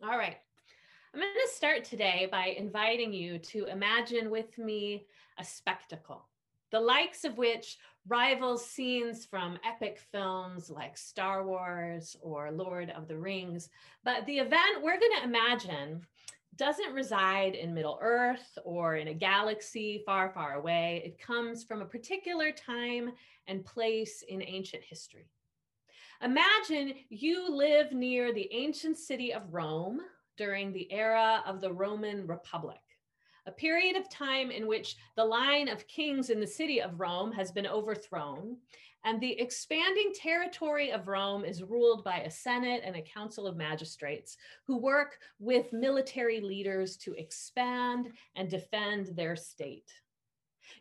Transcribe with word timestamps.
All 0.00 0.16
right. 0.16 0.36
I'm 1.12 1.20
going 1.20 1.32
to 1.44 1.54
start 1.54 1.82
today 1.82 2.28
by 2.30 2.54
inviting 2.56 3.12
you 3.12 3.38
to 3.38 3.64
imagine 3.64 4.30
with 4.30 4.56
me 4.56 5.06
a 5.38 5.44
spectacle, 5.44 6.28
the 6.70 6.78
likes 6.78 7.24
of 7.24 7.36
which 7.36 7.78
rivals 8.06 8.64
scenes 8.64 9.26
from 9.26 9.58
epic 9.66 9.98
films 10.12 10.70
like 10.70 10.96
Star 10.96 11.44
Wars 11.44 12.16
or 12.22 12.52
Lord 12.52 12.90
of 12.90 13.08
the 13.08 13.18
Rings. 13.18 13.70
But 14.04 14.24
the 14.26 14.38
event 14.38 14.82
we're 14.82 15.00
going 15.00 15.18
to 15.18 15.24
imagine 15.24 16.06
doesn't 16.54 16.94
reside 16.94 17.56
in 17.56 17.74
Middle 17.74 17.98
Earth 18.00 18.56
or 18.64 18.96
in 18.96 19.08
a 19.08 19.14
galaxy 19.14 20.04
far, 20.06 20.30
far 20.30 20.54
away. 20.54 21.02
It 21.04 21.18
comes 21.18 21.64
from 21.64 21.82
a 21.82 21.86
particular 21.86 22.52
time 22.52 23.10
and 23.48 23.64
place 23.64 24.22
in 24.28 24.42
ancient 24.42 24.84
history. 24.84 25.26
Imagine 26.20 26.94
you 27.10 27.48
live 27.48 27.92
near 27.92 28.32
the 28.32 28.48
ancient 28.52 28.98
city 28.98 29.32
of 29.32 29.54
Rome 29.54 30.00
during 30.36 30.72
the 30.72 30.92
era 30.92 31.44
of 31.46 31.60
the 31.60 31.72
Roman 31.72 32.26
Republic, 32.26 32.80
a 33.46 33.52
period 33.52 33.94
of 33.96 34.10
time 34.10 34.50
in 34.50 34.66
which 34.66 34.96
the 35.14 35.24
line 35.24 35.68
of 35.68 35.86
kings 35.86 36.30
in 36.30 36.40
the 36.40 36.46
city 36.46 36.82
of 36.82 36.98
Rome 36.98 37.30
has 37.30 37.52
been 37.52 37.68
overthrown, 37.68 38.56
and 39.04 39.20
the 39.20 39.38
expanding 39.38 40.10
territory 40.12 40.90
of 40.90 41.06
Rome 41.06 41.44
is 41.44 41.62
ruled 41.62 42.02
by 42.02 42.18
a 42.22 42.30
Senate 42.30 42.82
and 42.84 42.96
a 42.96 43.02
council 43.02 43.46
of 43.46 43.56
magistrates 43.56 44.36
who 44.66 44.76
work 44.76 45.20
with 45.38 45.72
military 45.72 46.40
leaders 46.40 46.96
to 46.96 47.14
expand 47.14 48.08
and 48.34 48.50
defend 48.50 49.14
their 49.14 49.36
state. 49.36 49.92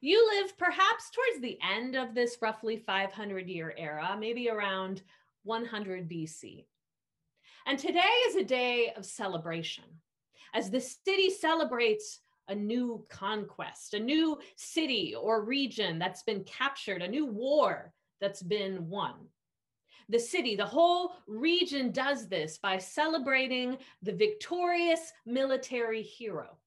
You 0.01 0.27
live 0.35 0.57
perhaps 0.57 1.11
towards 1.11 1.41
the 1.41 1.59
end 1.61 1.95
of 1.95 2.15
this 2.15 2.37
roughly 2.41 2.77
500 2.77 3.47
year 3.47 3.73
era, 3.77 4.17
maybe 4.19 4.49
around 4.49 5.03
100 5.47 6.09
BC. 6.09 6.65
And 7.65 7.79
today 7.79 8.13
is 8.27 8.35
a 8.35 8.43
day 8.43 8.93
of 8.95 9.05
celebration 9.05 9.85
as 10.53 10.69
the 10.69 10.81
city 10.81 11.29
celebrates 11.29 12.19
a 12.49 12.55
new 12.55 13.05
conquest, 13.09 13.93
a 13.93 13.99
new 13.99 14.37
city 14.55 15.15
or 15.15 15.43
region 15.43 15.99
that's 15.99 16.23
been 16.23 16.43
captured, 16.43 17.01
a 17.01 17.07
new 17.07 17.25
war 17.25 17.93
that's 18.21 18.41
been 18.41 18.87
won. 18.89 19.15
The 20.09 20.19
city, 20.19 20.55
the 20.55 20.65
whole 20.65 21.13
region 21.27 21.91
does 21.91 22.29
this 22.29 22.57
by 22.57 22.77
celebrating 22.77 23.77
the 24.01 24.13
victorious 24.13 25.11
military 25.25 26.01
hero, 26.01 26.57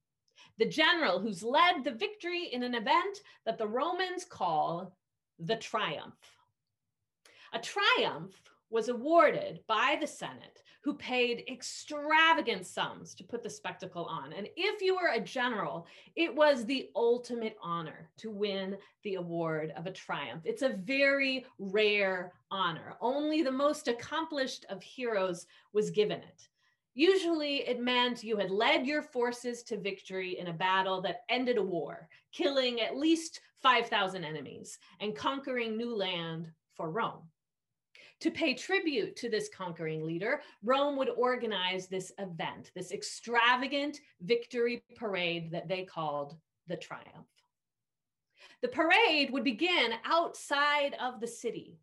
the 0.59 0.67
general 0.67 1.19
who's 1.19 1.43
led 1.43 1.83
the 1.83 1.93
victory 1.93 2.49
in 2.53 2.63
an 2.63 2.75
event 2.75 3.21
that 3.47 3.57
the 3.57 3.67
Romans 3.67 4.25
call 4.25 4.95
the 5.39 5.57
triumph. 5.57 6.19
A 7.55 7.59
triumph 7.59 8.35
was 8.71 8.89
awarded 8.89 9.61
by 9.67 9.99
the 10.01 10.07
Senate, 10.07 10.63
who 10.83 10.95
paid 10.95 11.45
extravagant 11.51 12.67
sums 12.67 13.15
to 13.15 13.25
put 13.25 13.43
the 13.43 13.51
spectacle 13.51 14.07
on. 14.07 14.33
And 14.33 14.49
if 14.57 14.81
you 14.81 14.95
were 14.95 15.13
a 15.13 15.21
general, 15.21 15.87
it 16.17 16.35
was 16.35 16.65
the 16.65 16.89
ultimate 16.97 17.57
honor 17.63 18.09
to 18.19 18.31
win 18.31 18.79
the 19.03 19.17
award 19.17 19.73
of 19.77 19.87
a 19.87 19.93
triumph. 19.93 20.43
It's 20.45 20.63
a 20.63 20.79
very 20.85 21.45
rare 21.59 22.33
honor. 22.51 22.95
Only 23.01 23.43
the 23.43 23.53
most 23.53 23.89
accomplished 23.89 24.65
of 24.71 24.83
heroes 24.83 25.47
was 25.73 25.91
given 25.91 26.21
it. 26.21 26.49
Usually, 26.95 27.69
it 27.69 27.81
meant 27.81 28.25
you 28.25 28.37
had 28.37 28.51
led 28.51 28.87
your 28.87 29.03
forces 29.03 29.63
to 29.65 29.79
victory 29.79 30.39
in 30.39 30.49
a 30.49 30.53
battle 30.53 31.01
that 31.03 31.23
ended 31.29 31.57
a 31.57 31.63
war, 31.63 32.09
killing 32.33 32.81
at 32.81 32.97
least 32.97 33.41
5,000 33.63 34.25
enemies 34.25 34.79
and 35.01 35.15
conquering 35.15 35.77
new 35.77 35.95
land 35.95 36.51
for 36.75 36.91
Rome. 36.91 37.30
To 38.21 38.31
pay 38.31 38.53
tribute 38.53 39.17
to 39.17 39.31
this 39.31 39.49
conquering 39.49 40.05
leader, 40.05 40.43
Rome 40.63 40.97
would 40.99 41.09
organize 41.09 41.87
this 41.87 42.13
event, 42.19 42.71
this 42.75 42.93
extravagant 42.93 43.99
victory 44.21 44.83
parade 44.95 45.51
that 45.53 45.69
they 45.69 45.85
called 45.85 46.37
the 46.67 46.77
Triumph. 46.77 47.29
The 48.61 48.69
parade 48.69 49.31
would 49.31 49.45
begin 49.45 49.95
outside 50.05 50.95
of 51.01 51.19
the 51.21 51.27
city, 51.27 51.79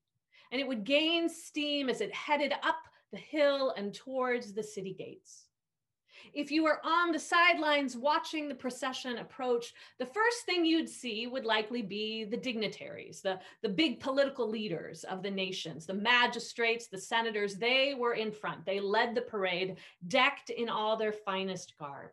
and 0.52 0.62
it 0.62 0.68
would 0.68 0.84
gain 0.84 1.28
steam 1.28 1.90
as 1.90 2.02
it 2.02 2.14
headed 2.14 2.54
up 2.62 2.84
the 3.12 3.18
hill 3.18 3.74
and 3.76 3.94
towards 3.94 4.54
the 4.54 4.64
city 4.64 4.94
gates. 4.94 5.47
If 6.34 6.52
you 6.52 6.64
were 6.64 6.80
on 6.86 7.12
the 7.12 7.20
sidelines 7.20 7.98
watching 7.98 8.48
the 8.48 8.56
procession 8.56 9.18
approach, 9.18 9.74
the 10.00 10.06
first 10.06 10.46
thing 10.46 10.66
you'd 10.66 10.90
see 10.90 11.28
would 11.28 11.46
likely 11.46 11.82
be 11.82 12.24
the 12.24 12.38
dignitaries, 12.38 13.22
the, 13.22 13.40
the 13.62 13.70
big 13.70 14.00
political 14.00 14.48
leaders 14.50 15.04
of 15.04 15.24
the 15.24 15.32
nations, 15.32 15.86
the 15.86 15.94
magistrates, 15.94 16.88
the 16.88 17.00
senators. 17.00 17.56
They 17.56 17.94
were 17.94 18.14
in 18.14 18.32
front. 18.32 18.66
They 18.66 18.80
led 18.80 19.16
the 19.16 19.22
parade, 19.22 19.78
decked 20.08 20.50
in 20.50 20.70
all 20.70 20.98
their 20.98 21.14
finest 21.14 21.78
garb. 21.78 22.12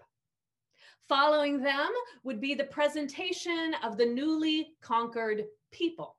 Following 1.09 1.61
them 1.61 1.91
would 2.23 2.41
be 2.41 2.55
the 2.55 2.65
presentation 2.65 3.75
of 3.83 3.97
the 3.97 4.07
newly 4.07 4.75
conquered 4.81 5.45
people. 5.71 6.17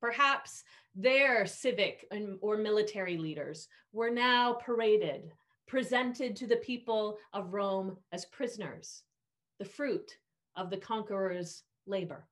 Perhaps 0.00 0.64
their 0.96 1.46
civic 1.46 2.10
or 2.40 2.56
military 2.56 3.16
leaders 3.16 3.68
were 3.92 4.10
now 4.10 4.54
paraded 4.54 5.32
presented 5.66 6.36
to 6.36 6.46
the 6.46 6.56
people 6.56 7.18
of 7.32 7.52
Rome 7.52 7.96
as 8.12 8.24
prisoners, 8.26 9.02
the 9.58 9.64
fruit 9.64 10.18
of 10.56 10.70
the 10.70 10.76
conqueror's 10.76 11.62
labor. 11.86 12.26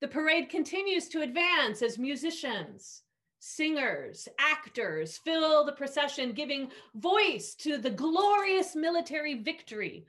The 0.00 0.08
parade 0.08 0.48
continues 0.48 1.08
to 1.08 1.22
advance 1.22 1.82
as 1.82 1.98
musicians, 1.98 3.02
singers, 3.38 4.28
actors 4.38 5.18
fill 5.18 5.64
the 5.64 5.72
procession, 5.72 6.32
giving 6.32 6.70
voice 6.94 7.54
to 7.56 7.78
the 7.78 7.90
glorious 7.90 8.74
military 8.74 9.34
victory 9.34 10.06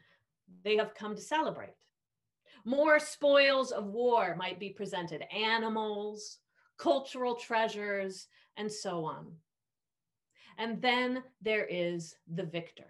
they 0.64 0.78
have 0.78 0.96
come 0.96 1.16
to 1.16 1.22
celebrate. 1.22 1.76
More 2.64 3.00
spoils 3.00 3.72
of 3.72 3.86
war 3.86 4.36
might 4.38 4.60
be 4.60 4.70
presented 4.70 5.24
animals, 5.36 6.38
cultural 6.78 7.36
treasures, 7.36 8.28
and 8.58 8.72
so 8.72 9.04
on. 9.04 9.32
And 10.58 10.82
then 10.82 11.24
there 11.42 11.66
is 11.66 12.16
the 12.34 12.44
victor, 12.44 12.88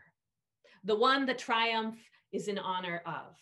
the 0.84 0.96
one 0.96 1.26
the 1.26 1.34
triumph 1.34 1.98
is 2.32 2.48
in 2.48 2.58
honor 2.58 3.02
of. 3.06 3.38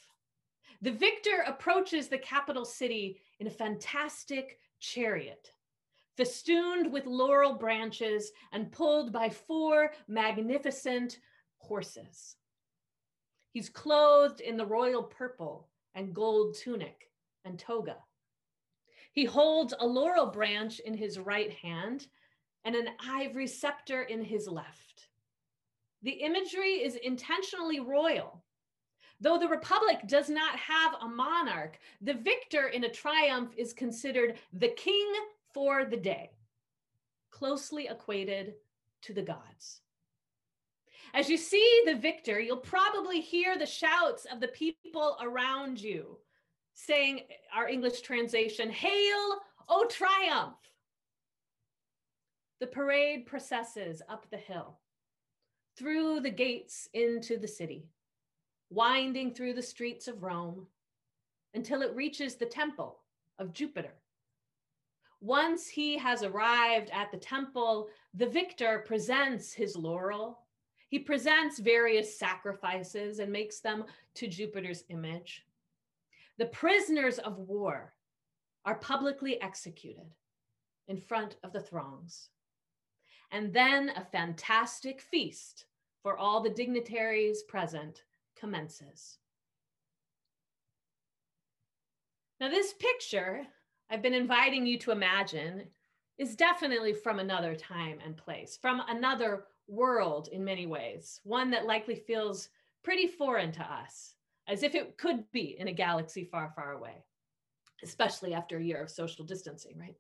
The 0.82 0.92
victor 0.92 1.44
approaches 1.46 2.08
the 2.08 2.18
capital 2.18 2.66
city 2.66 3.20
in 3.40 3.48
a 3.48 3.52
fantastic 3.52 4.60
chariot, 4.80 5.52
festooned 6.16 6.92
with 6.92 7.06
laurel 7.06 7.54
branches 7.54 8.32
and 8.54 8.72
pulled 8.72 9.12
by 9.12 9.30
four 9.30 9.92
magnificent 10.08 11.20
horses. 11.58 12.38
He's 13.52 13.70
clothed 13.70 14.42
in 14.42 14.58
the 14.58 14.66
royal 14.66 15.04
purple 15.04 15.70
and 15.96 16.14
gold 16.14 16.56
tunic 16.56 17.12
and 17.46 17.58
toga. 17.58 17.98
He 19.12 19.26
holds 19.26 19.74
a 19.80 19.86
laurel 19.86 20.28
branch 20.28 20.80
in 20.80 20.94
his 20.94 21.20
right 21.20 21.52
hand 21.52 22.08
and 22.66 22.76
an 22.76 22.90
ivory 23.04 23.48
scepter 23.48 24.04
in 24.04 24.24
his 24.24 24.48
left. 24.48 25.08
The 26.02 26.12
imagery 26.12 26.84
is 26.84 26.96
intentionally 26.96 27.80
royal. 27.80 28.44
Though 29.22 29.38
the 29.38 29.50
Republic 29.50 30.00
does 30.08 30.30
not 30.30 30.56
have 30.58 30.94
a 31.02 31.08
monarch, 31.08 31.78
the 32.02 32.14
victor 32.14 32.68
in 32.68 32.86
a 32.86 32.90
triumph 32.90 33.52
is 33.58 33.74
considered 33.74 34.40
the 34.54 34.70
king 34.70 35.14
for 35.54 35.84
the 35.84 35.98
day, 35.98 36.32
closely 37.32 37.88
equated 37.88 38.56
to 39.02 39.14
the 39.14 39.22
gods. 39.22 39.82
As 41.14 41.30
you 41.30 41.38
see 41.38 41.82
the 41.86 41.96
victor, 41.96 42.40
you'll 42.40 42.58
probably 42.58 43.20
hear 43.20 43.58
the 43.58 43.66
shouts 43.66 44.26
of 44.32 44.40
the 44.40 44.48
people 44.50 45.18
around 45.22 45.82
you 45.82 46.18
saying, 46.74 47.22
our 47.54 47.68
English 47.68 48.02
translation, 48.02 48.70
Hail, 48.70 49.40
O 49.68 49.86
triumph! 49.90 50.56
The 52.60 52.68
parade 52.68 53.26
processes 53.26 54.02
up 54.10 54.30
the 54.30 54.38
hill, 54.38 54.80
through 55.78 56.20
the 56.20 56.30
gates 56.30 56.90
into 56.94 57.38
the 57.38 57.48
city, 57.48 57.88
winding 58.70 59.34
through 59.34 59.54
the 59.54 59.62
streets 59.62 60.10
of 60.10 60.24
Rome 60.24 60.68
until 61.54 61.82
it 61.82 61.96
reaches 61.96 62.36
the 62.36 62.46
temple 62.46 63.00
of 63.40 63.54
Jupiter. 63.54 63.94
Once 65.22 65.70
he 65.70 65.98
has 65.98 66.22
arrived 66.22 66.90
at 66.92 67.12
the 67.12 67.18
temple, 67.18 67.88
the 68.14 68.28
victor 68.28 68.84
presents 68.86 69.54
his 69.54 69.78
laurel. 69.78 70.40
He 70.90 71.00
presents 71.00 71.60
various 71.60 72.20
sacrifices 72.20 73.20
and 73.20 73.32
makes 73.32 73.62
them 73.62 73.86
to 74.16 74.28
Jupiter's 74.28 74.84
image. 74.90 75.46
The 76.38 76.48
prisoners 76.48 77.20
of 77.20 77.38
war 77.38 77.94
are 78.66 78.76
publicly 78.76 79.42
executed 79.42 80.12
in 80.90 80.98
front 80.98 81.38
of 81.44 81.54
the 81.54 81.62
throngs 81.62 82.30
and 83.32 83.54
then 83.54 83.92
a 83.96 84.06
fantastic 84.12 85.02
feast 85.02 85.66
for 86.02 86.18
all 86.18 86.42
the 86.42 86.50
dignitaries 86.50 87.44
present 87.44 88.04
commences. 88.38 89.18
Now, 92.40 92.50
this 92.50 92.74
picture 92.74 93.46
I've 93.90 94.02
been 94.02 94.14
inviting 94.14 94.66
you 94.66 94.78
to 94.80 94.92
imagine 94.92 95.64
is 96.18 96.36
definitely 96.36 96.94
from 96.94 97.20
another 97.20 97.56
time 97.56 98.00
and 98.06 98.16
place, 98.16 98.58
from 98.62 98.82
another 98.88 99.46
world 99.68 100.30
in 100.32 100.44
many 100.44 100.68
ways, 100.68 101.22
one 101.24 101.50
that 101.52 101.66
likely 101.66 101.96
feels 101.96 102.50
pretty 102.84 103.08
foreign 103.08 103.52
to 103.54 103.62
us, 103.62 104.16
as 104.48 104.64
if 104.64 104.76
it 104.76 104.98
could 104.98 105.30
be 105.32 105.58
in 105.60 105.68
a 105.68 105.74
galaxy 105.74 106.24
far, 106.24 106.52
far 106.56 106.74
away, 106.74 107.04
especially 107.84 108.34
after 108.34 108.58
a 108.58 108.64
year 108.64 108.82
of 108.82 108.90
social 108.90 109.26
distancing, 109.26 109.78
right? 109.78 109.96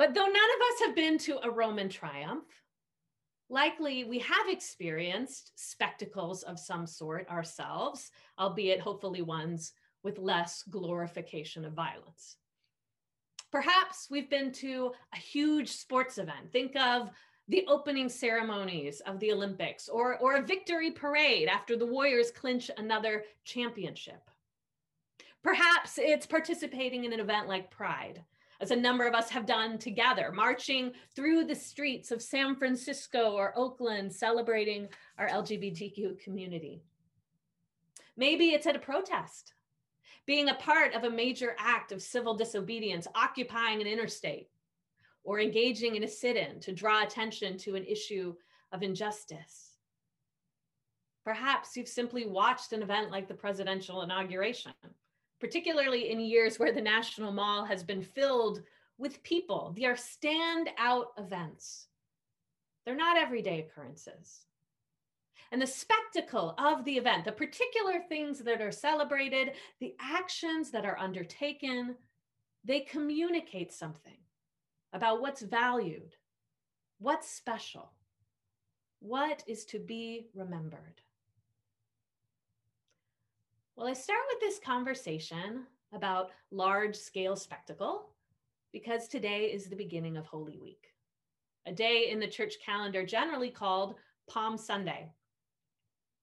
But 0.00 0.14
though 0.14 0.24
none 0.24 0.30
of 0.30 0.72
us 0.72 0.80
have 0.86 0.94
been 0.94 1.18
to 1.18 1.44
a 1.44 1.50
Roman 1.50 1.90
triumph, 1.90 2.46
likely 3.50 4.04
we 4.04 4.18
have 4.20 4.48
experienced 4.48 5.52
spectacles 5.56 6.42
of 6.42 6.58
some 6.58 6.86
sort 6.86 7.28
ourselves, 7.28 8.10
albeit 8.38 8.80
hopefully 8.80 9.20
ones 9.20 9.74
with 10.02 10.16
less 10.16 10.62
glorification 10.70 11.66
of 11.66 11.74
violence. 11.74 12.36
Perhaps 13.52 14.08
we've 14.10 14.30
been 14.30 14.52
to 14.52 14.92
a 15.12 15.18
huge 15.18 15.68
sports 15.68 16.16
event. 16.16 16.50
Think 16.50 16.76
of 16.76 17.10
the 17.48 17.66
opening 17.68 18.08
ceremonies 18.08 19.00
of 19.00 19.20
the 19.20 19.32
Olympics 19.32 19.86
or, 19.86 20.16
or 20.16 20.36
a 20.36 20.42
victory 20.42 20.92
parade 20.92 21.46
after 21.46 21.76
the 21.76 21.84
Warriors 21.84 22.30
clinch 22.30 22.70
another 22.78 23.24
championship. 23.44 24.30
Perhaps 25.42 25.98
it's 25.98 26.24
participating 26.24 27.04
in 27.04 27.12
an 27.12 27.20
event 27.20 27.48
like 27.48 27.70
Pride, 27.70 28.24
as 28.60 28.70
a 28.70 28.76
number 28.76 29.06
of 29.06 29.14
us 29.14 29.30
have 29.30 29.46
done 29.46 29.78
together, 29.78 30.30
marching 30.32 30.92
through 31.16 31.44
the 31.44 31.54
streets 31.54 32.10
of 32.10 32.22
San 32.22 32.54
Francisco 32.54 33.32
or 33.32 33.56
Oakland, 33.56 34.12
celebrating 34.12 34.88
our 35.18 35.28
LGBTQ 35.28 36.20
community. 36.20 36.82
Maybe 38.16 38.50
it's 38.50 38.66
at 38.66 38.76
a 38.76 38.80
protest, 38.80 39.54
being 40.26 40.50
a 40.50 40.54
part 40.54 40.94
of 40.94 41.04
a 41.04 41.10
major 41.10 41.56
act 41.58 41.90
of 41.90 42.02
civil 42.02 42.34
disobedience, 42.34 43.06
occupying 43.14 43.80
an 43.80 43.86
interstate, 43.86 44.48
or 45.24 45.40
engaging 45.40 45.96
in 45.96 46.04
a 46.04 46.08
sit 46.08 46.36
in 46.36 46.60
to 46.60 46.72
draw 46.72 47.02
attention 47.02 47.56
to 47.58 47.76
an 47.76 47.84
issue 47.84 48.34
of 48.72 48.82
injustice. 48.82 49.70
Perhaps 51.24 51.76
you've 51.76 51.88
simply 51.88 52.26
watched 52.26 52.72
an 52.72 52.82
event 52.82 53.10
like 53.10 53.28
the 53.28 53.34
presidential 53.34 54.02
inauguration, 54.02 54.72
particularly 55.40 56.10
in 56.10 56.20
years 56.20 56.58
where 56.58 56.72
the 56.72 56.80
National 56.80 57.32
Mall 57.32 57.64
has 57.64 57.82
been 57.82 58.02
filled 58.02 58.62
with 58.98 59.22
people. 59.22 59.74
They 59.76 59.86
are 59.86 59.94
standout 59.94 61.06
events. 61.18 61.86
They're 62.84 62.94
not 62.94 63.16
everyday 63.16 63.60
occurrences. 63.60 64.44
And 65.52 65.60
the 65.60 65.66
spectacle 65.66 66.54
of 66.58 66.84
the 66.84 66.96
event, 66.96 67.24
the 67.24 67.32
particular 67.32 68.00
things 68.08 68.38
that 68.40 68.60
are 68.60 68.70
celebrated, 68.70 69.52
the 69.80 69.94
actions 69.98 70.70
that 70.70 70.84
are 70.84 70.98
undertaken, 70.98 71.96
they 72.64 72.80
communicate 72.80 73.72
something 73.72 74.18
about 74.92 75.20
what's 75.20 75.42
valued, 75.42 76.14
what's 76.98 77.28
special, 77.28 77.90
what 79.00 79.42
is 79.46 79.64
to 79.66 79.78
be 79.78 80.26
remembered. 80.34 81.00
Well, 83.80 83.88
I 83.88 83.94
start 83.94 84.20
with 84.30 84.40
this 84.40 84.58
conversation 84.58 85.64
about 85.94 86.32
large 86.50 86.94
scale 86.94 87.34
spectacle 87.34 88.10
because 88.74 89.08
today 89.08 89.46
is 89.46 89.70
the 89.70 89.74
beginning 89.74 90.18
of 90.18 90.26
Holy 90.26 90.58
Week, 90.58 90.92
a 91.64 91.72
day 91.72 92.10
in 92.10 92.20
the 92.20 92.26
church 92.26 92.56
calendar 92.62 93.06
generally 93.06 93.48
called 93.48 93.94
Palm 94.28 94.58
Sunday. 94.58 95.08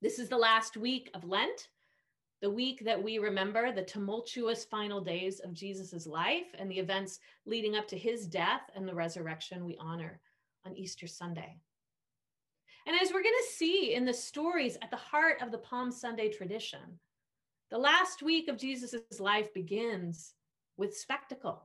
This 0.04 0.19
is 0.19 0.30
the 0.30 0.38
last 0.38 0.77
week 0.77 1.09
of 1.15 1.24
Lent, 1.24 1.69
the 2.44 2.51
week 2.51 2.86
that 2.86 3.01
we 3.01 3.18
remember 3.18 3.71
the 3.71 3.81
tumultuous 3.81 4.63
final 4.63 5.01
days 5.01 5.39
of 5.39 5.51
Jesus' 5.51 6.06
life 6.06 6.54
and 6.59 6.69
the 6.69 6.77
events 6.77 7.18
leading 7.48 7.75
up 7.75 7.88
to 7.88 7.98
his 7.98 8.27
death 8.27 8.69
and 8.75 8.88
the 8.88 8.94
resurrection 8.94 9.65
we 9.65 9.75
honor 9.80 10.19
on 10.63 10.77
Easter 10.77 11.07
Sunday. 11.07 11.57
And 12.86 12.95
as 13.01 13.12
we're 13.12 13.24
going 13.24 13.33
to 13.48 13.56
see 13.56 13.95
in 13.95 14.06
the 14.06 14.13
stories 14.13 14.77
at 14.83 14.92
the 14.92 14.95
heart 14.95 15.42
of 15.42 15.51
the 15.51 15.57
Palm 15.57 15.89
Sunday 15.92 16.30
tradition, 16.30 17.00
the 17.69 17.78
last 17.78 18.22
week 18.22 18.48
of 18.48 18.58
Jesus' 18.58 19.19
life 19.19 19.54
begins 19.54 20.34
with 20.78 20.98
spectacle. 20.98 21.64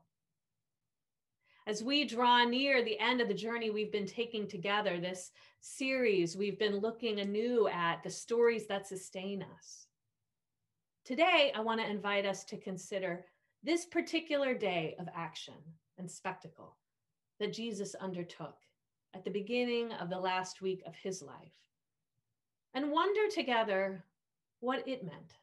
As 1.66 1.82
we 1.82 2.04
draw 2.04 2.44
near 2.44 2.82
the 2.82 2.98
end 2.98 3.20
of 3.20 3.28
the 3.28 3.34
journey 3.34 3.70
we've 3.70 3.92
been 3.92 4.06
taking 4.06 4.48
together, 4.48 4.98
this 4.98 5.30
series, 5.60 6.36
we've 6.36 6.58
been 6.58 6.78
looking 6.78 7.20
anew 7.20 7.68
at 7.68 8.02
the 8.02 8.10
stories 8.10 8.66
that 8.66 8.88
sustain 8.88 9.44
us. 9.56 9.86
Today, 11.04 11.52
I 11.54 11.60
want 11.60 11.80
to 11.80 11.88
invite 11.88 12.26
us 12.26 12.42
to 12.44 12.56
consider 12.56 13.24
this 13.62 13.84
particular 13.84 14.54
day 14.54 14.96
of 14.98 15.06
action 15.14 15.54
and 15.98 16.10
spectacle 16.10 16.76
that 17.38 17.52
Jesus 17.52 17.94
undertook 17.94 18.56
at 19.14 19.24
the 19.24 19.30
beginning 19.30 19.92
of 19.92 20.10
the 20.10 20.18
last 20.18 20.62
week 20.62 20.82
of 20.84 20.96
his 20.96 21.22
life 21.22 21.52
and 22.74 22.90
wonder 22.90 23.28
together 23.32 24.04
what 24.58 24.86
it 24.88 25.04
meant. 25.04 25.34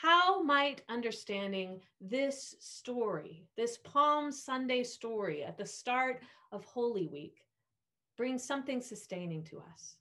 How 0.00 0.44
might 0.44 0.82
understanding 0.88 1.80
this 2.00 2.54
story, 2.60 3.48
this 3.56 3.78
Palm 3.78 4.30
Sunday 4.30 4.84
story 4.84 5.42
at 5.42 5.58
the 5.58 5.66
start 5.66 6.22
of 6.52 6.64
Holy 6.64 7.08
Week, 7.08 7.42
bring 8.16 8.38
something 8.38 8.80
sustaining 8.80 9.42
to 9.46 9.58
us? 9.58 9.96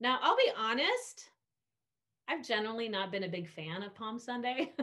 Now, 0.00 0.18
I'll 0.20 0.36
be 0.36 0.50
honest, 0.54 1.30
I've 2.28 2.46
generally 2.46 2.90
not 2.90 3.10
been 3.10 3.24
a 3.24 3.28
big 3.28 3.48
fan 3.48 3.82
of 3.82 3.94
Palm 3.94 4.18
Sunday. 4.18 4.74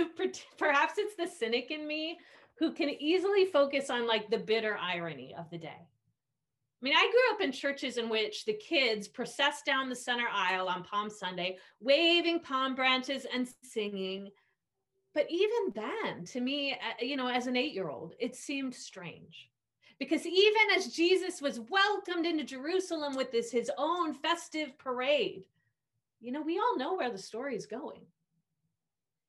Perhaps 0.58 0.98
it's 0.98 1.16
the 1.16 1.28
cynic 1.28 1.70
in 1.70 1.86
me 1.86 2.18
who 2.56 2.72
can 2.72 2.90
easily 2.90 3.46
focus 3.46 3.88
on 3.88 4.06
like 4.06 4.28
the 4.28 4.36
bitter 4.36 4.76
irony 4.76 5.34
of 5.34 5.48
the 5.48 5.56
day. 5.56 5.88
I 6.80 6.84
mean, 6.84 6.94
I 6.96 7.10
grew 7.10 7.34
up 7.34 7.42
in 7.42 7.52
churches 7.52 7.98
in 7.98 8.08
which 8.08 8.46
the 8.46 8.54
kids 8.54 9.06
processed 9.06 9.66
down 9.66 9.90
the 9.90 9.96
center 9.96 10.26
aisle 10.32 10.66
on 10.66 10.82
Palm 10.82 11.10
Sunday, 11.10 11.58
waving 11.80 12.40
palm 12.40 12.74
branches 12.74 13.26
and 13.32 13.46
singing. 13.62 14.30
But 15.12 15.26
even 15.28 15.74
then, 15.74 16.24
to 16.26 16.40
me, 16.40 16.72
uh, 16.72 17.04
you 17.04 17.16
know, 17.16 17.28
as 17.28 17.46
an 17.46 17.56
eight 17.56 17.74
year 17.74 17.90
old, 17.90 18.14
it 18.18 18.34
seemed 18.34 18.74
strange. 18.74 19.50
Because 19.98 20.24
even 20.24 20.62
as 20.74 20.94
Jesus 20.94 21.42
was 21.42 21.60
welcomed 21.60 22.24
into 22.24 22.44
Jerusalem 22.44 23.14
with 23.14 23.30
this 23.30 23.52
his 23.52 23.70
own 23.76 24.14
festive 24.14 24.78
parade, 24.78 25.44
you 26.20 26.32
know, 26.32 26.40
we 26.40 26.58
all 26.58 26.78
know 26.78 26.94
where 26.94 27.10
the 27.10 27.18
story 27.18 27.56
is 27.56 27.66
going. 27.66 28.00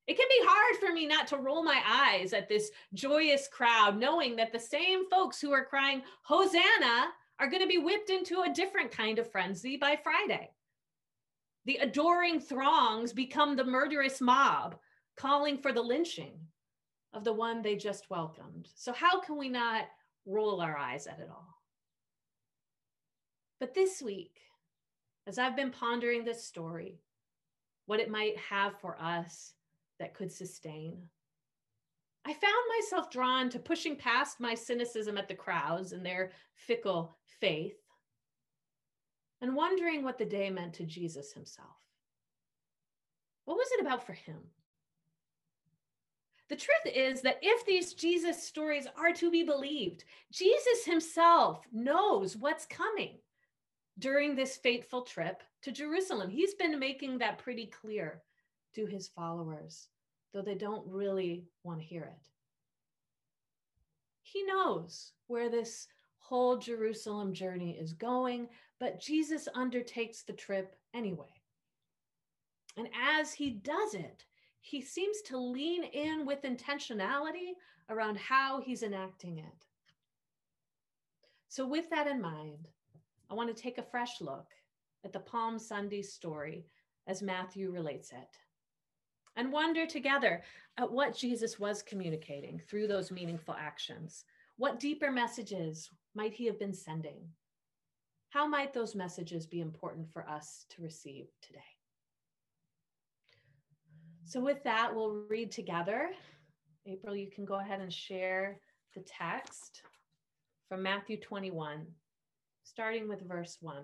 It 0.07 0.17
can 0.17 0.27
be 0.29 0.45
hard 0.47 0.77
for 0.79 0.93
me 0.93 1.05
not 1.05 1.27
to 1.27 1.37
roll 1.37 1.63
my 1.63 1.81
eyes 1.85 2.31
at 2.31 2.47
this 2.47 2.71
joyous 2.93 3.49
crowd, 3.49 3.99
knowing 3.99 4.37
that 4.37 4.53
the 4.53 4.59
same 4.59 5.09
folks 5.09 5.41
who 5.41 5.51
are 5.51 5.65
crying, 5.65 6.01
Hosanna, 6.23 7.11
are 7.41 7.49
going 7.49 7.61
to 7.61 7.67
be 7.67 7.79
whipped 7.79 8.11
into 8.11 8.41
a 8.41 8.53
different 8.53 8.91
kind 8.91 9.17
of 9.17 9.29
frenzy 9.31 9.75
by 9.75 9.97
Friday. 10.01 10.51
The 11.65 11.77
adoring 11.77 12.39
throngs 12.39 13.13
become 13.13 13.55
the 13.55 13.63
murderous 13.63 14.21
mob 14.21 14.77
calling 15.17 15.57
for 15.57 15.73
the 15.73 15.81
lynching 15.81 16.39
of 17.13 17.23
the 17.23 17.33
one 17.33 17.63
they 17.63 17.75
just 17.75 18.11
welcomed. 18.11 18.69
So, 18.75 18.93
how 18.93 19.19
can 19.19 19.37
we 19.37 19.49
not 19.49 19.85
roll 20.27 20.61
our 20.61 20.77
eyes 20.77 21.07
at 21.07 21.19
it 21.19 21.29
all? 21.29 21.57
But 23.59 23.73
this 23.73 24.03
week, 24.03 24.39
as 25.27 25.39
I've 25.39 25.55
been 25.55 25.71
pondering 25.71 26.23
this 26.23 26.43
story, 26.43 27.01
what 27.87 27.99
it 27.99 28.09
might 28.09 28.37
have 28.37 28.79
for 28.79 29.01
us 29.01 29.53
that 29.99 30.13
could 30.13 30.31
sustain, 30.31 30.97
I 32.25 32.33
found 32.33 32.63
myself 32.79 33.09
drawn 33.09 33.49
to 33.49 33.59
pushing 33.59 33.95
past 33.95 34.39
my 34.39 34.53
cynicism 34.53 35.17
at 35.17 35.27
the 35.27 35.33
crowds 35.33 35.91
and 35.91 36.05
their 36.05 36.31
fickle 36.53 37.17
faith 37.39 37.77
and 39.41 39.55
wondering 39.55 40.03
what 40.03 40.17
the 40.17 40.25
day 40.25 40.49
meant 40.49 40.73
to 40.75 40.85
Jesus 40.85 41.33
himself. 41.33 41.77
What 43.45 43.57
was 43.57 43.69
it 43.71 43.81
about 43.81 44.05
for 44.05 44.13
him? 44.13 44.37
The 46.49 46.55
truth 46.57 46.93
is 46.93 47.21
that 47.21 47.39
if 47.41 47.65
these 47.65 47.93
Jesus 47.93 48.43
stories 48.43 48.85
are 48.97 49.13
to 49.13 49.31
be 49.31 49.43
believed, 49.43 50.03
Jesus 50.31 50.85
himself 50.85 51.65
knows 51.71 52.37
what's 52.37 52.65
coming 52.65 53.17
during 53.97 54.35
this 54.35 54.57
fateful 54.57 55.03
trip 55.03 55.41
to 55.63 55.71
Jerusalem. 55.71 56.29
He's 56.29 56.53
been 56.53 56.77
making 56.77 57.17
that 57.17 57.39
pretty 57.39 57.67
clear 57.67 58.21
to 58.75 58.85
his 58.85 59.07
followers 59.07 59.87
though 60.33 60.41
they 60.41 60.55
don't 60.55 60.87
really 60.87 61.45
want 61.63 61.79
to 61.79 61.85
hear 61.85 62.03
it. 62.03 62.27
He 64.21 64.43
knows 64.43 65.13
where 65.27 65.49
this 65.49 65.87
whole 66.19 66.57
Jerusalem 66.57 67.33
journey 67.33 67.77
is 67.77 67.93
going, 67.93 68.47
but 68.79 69.01
Jesus 69.01 69.47
undertakes 69.53 70.23
the 70.23 70.33
trip 70.33 70.75
anyway. 70.93 71.41
And 72.77 72.87
as 73.19 73.33
he 73.33 73.49
does 73.49 73.93
it, 73.93 74.25
he 74.61 74.81
seems 74.81 75.21
to 75.23 75.37
lean 75.37 75.83
in 75.83 76.25
with 76.25 76.43
intentionality 76.43 77.53
around 77.89 78.17
how 78.17 78.61
he's 78.61 78.83
enacting 78.83 79.39
it. 79.39 79.65
So, 81.49 81.67
with 81.67 81.89
that 81.89 82.07
in 82.07 82.21
mind, 82.21 82.69
I 83.29 83.33
want 83.33 83.53
to 83.53 83.61
take 83.61 83.77
a 83.77 83.83
fresh 83.83 84.21
look 84.21 84.47
at 85.03 85.11
the 85.11 85.19
Palm 85.19 85.59
Sunday 85.59 86.01
story 86.01 86.65
as 87.07 87.21
Matthew 87.21 87.71
relates 87.71 88.11
it 88.11 88.37
and 89.35 89.51
wonder 89.51 89.85
together 89.85 90.43
at 90.77 90.91
what 90.91 91.15
Jesus 91.15 91.59
was 91.59 91.81
communicating 91.81 92.59
through 92.59 92.87
those 92.87 93.11
meaningful 93.11 93.55
actions. 93.57 94.25
What 94.57 94.79
deeper 94.79 95.11
messages 95.11 95.89
might 96.15 96.33
he 96.33 96.45
have 96.45 96.59
been 96.59 96.73
sending? 96.73 97.19
How 98.29 98.47
might 98.47 98.73
those 98.73 98.95
messages 98.95 99.45
be 99.45 99.59
important 99.59 100.11
for 100.11 100.27
us 100.29 100.65
to 100.69 100.81
receive 100.81 101.27
today? 101.41 101.59
So, 104.23 104.39
with 104.39 104.63
that, 104.63 104.95
we'll 104.95 105.25
read 105.27 105.51
together. 105.51 106.11
April, 106.85 107.15
you 107.15 107.29
can 107.29 107.43
go 107.43 107.55
ahead 107.55 107.81
and 107.81 107.91
share 107.91 108.59
the 108.95 109.01
text 109.01 109.81
from 110.69 110.81
Matthew 110.81 111.17
21, 111.17 111.85
starting 112.63 113.09
with 113.09 113.27
verse 113.27 113.57
1. 113.59 113.83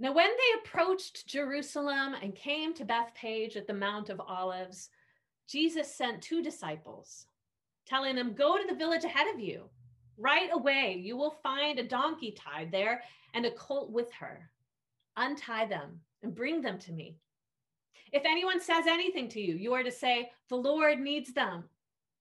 Now, 0.00 0.12
when 0.12 0.28
they 0.28 0.60
approached 0.60 1.26
Jerusalem 1.26 2.14
and 2.22 2.34
came 2.34 2.72
to 2.74 2.84
Bethphage 2.84 3.56
at 3.56 3.66
the 3.66 3.74
Mount 3.74 4.10
of 4.10 4.20
Olives, 4.20 4.90
Jesus 5.48 5.92
sent 5.92 6.22
two 6.22 6.40
disciples, 6.40 7.26
telling 7.84 8.14
them, 8.14 8.34
Go 8.34 8.56
to 8.56 8.66
the 8.68 8.78
village 8.78 9.04
ahead 9.04 9.26
of 9.34 9.40
you. 9.40 9.64
Right 10.16 10.50
away, 10.52 11.00
you 11.02 11.16
will 11.16 11.36
find 11.42 11.78
a 11.78 11.88
donkey 11.88 12.32
tied 12.32 12.70
there 12.70 13.02
and 13.34 13.44
a 13.44 13.50
colt 13.50 13.90
with 13.90 14.12
her. 14.12 14.50
Untie 15.16 15.66
them 15.66 16.00
and 16.22 16.34
bring 16.34 16.62
them 16.62 16.78
to 16.78 16.92
me. 16.92 17.16
If 18.12 18.22
anyone 18.24 18.60
says 18.60 18.86
anything 18.86 19.28
to 19.30 19.40
you, 19.40 19.54
you 19.54 19.74
are 19.74 19.82
to 19.82 19.90
say, 19.90 20.30
The 20.48 20.56
Lord 20.56 21.00
needs 21.00 21.32
them, 21.32 21.64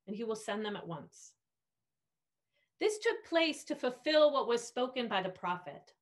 and 0.07 0.15
he 0.15 0.23
will 0.23 0.35
send 0.35 0.65
them 0.65 0.75
at 0.75 0.87
once. 0.87 1.33
This 2.79 2.97
took 2.99 3.23
place 3.25 3.63
to 3.65 3.75
fulfill 3.75 4.31
what 4.31 4.47
was 4.47 4.63
spoken 4.63 5.07
by 5.07 5.21
the 5.21 5.29
prophet. 5.29 5.93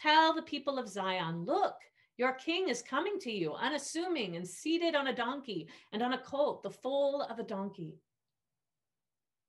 Tell 0.00 0.32
the 0.32 0.42
people 0.42 0.78
of 0.78 0.88
Zion, 0.88 1.44
look, 1.44 1.74
your 2.18 2.32
king 2.34 2.68
is 2.68 2.82
coming 2.82 3.18
to 3.20 3.32
you, 3.32 3.54
unassuming 3.54 4.36
and 4.36 4.46
seated 4.46 4.94
on 4.94 5.08
a 5.08 5.14
donkey 5.14 5.68
and 5.92 6.02
on 6.02 6.12
a 6.12 6.18
colt, 6.18 6.62
the 6.62 6.70
foal 6.70 7.22
of 7.22 7.40
a 7.40 7.42
donkey. 7.42 7.98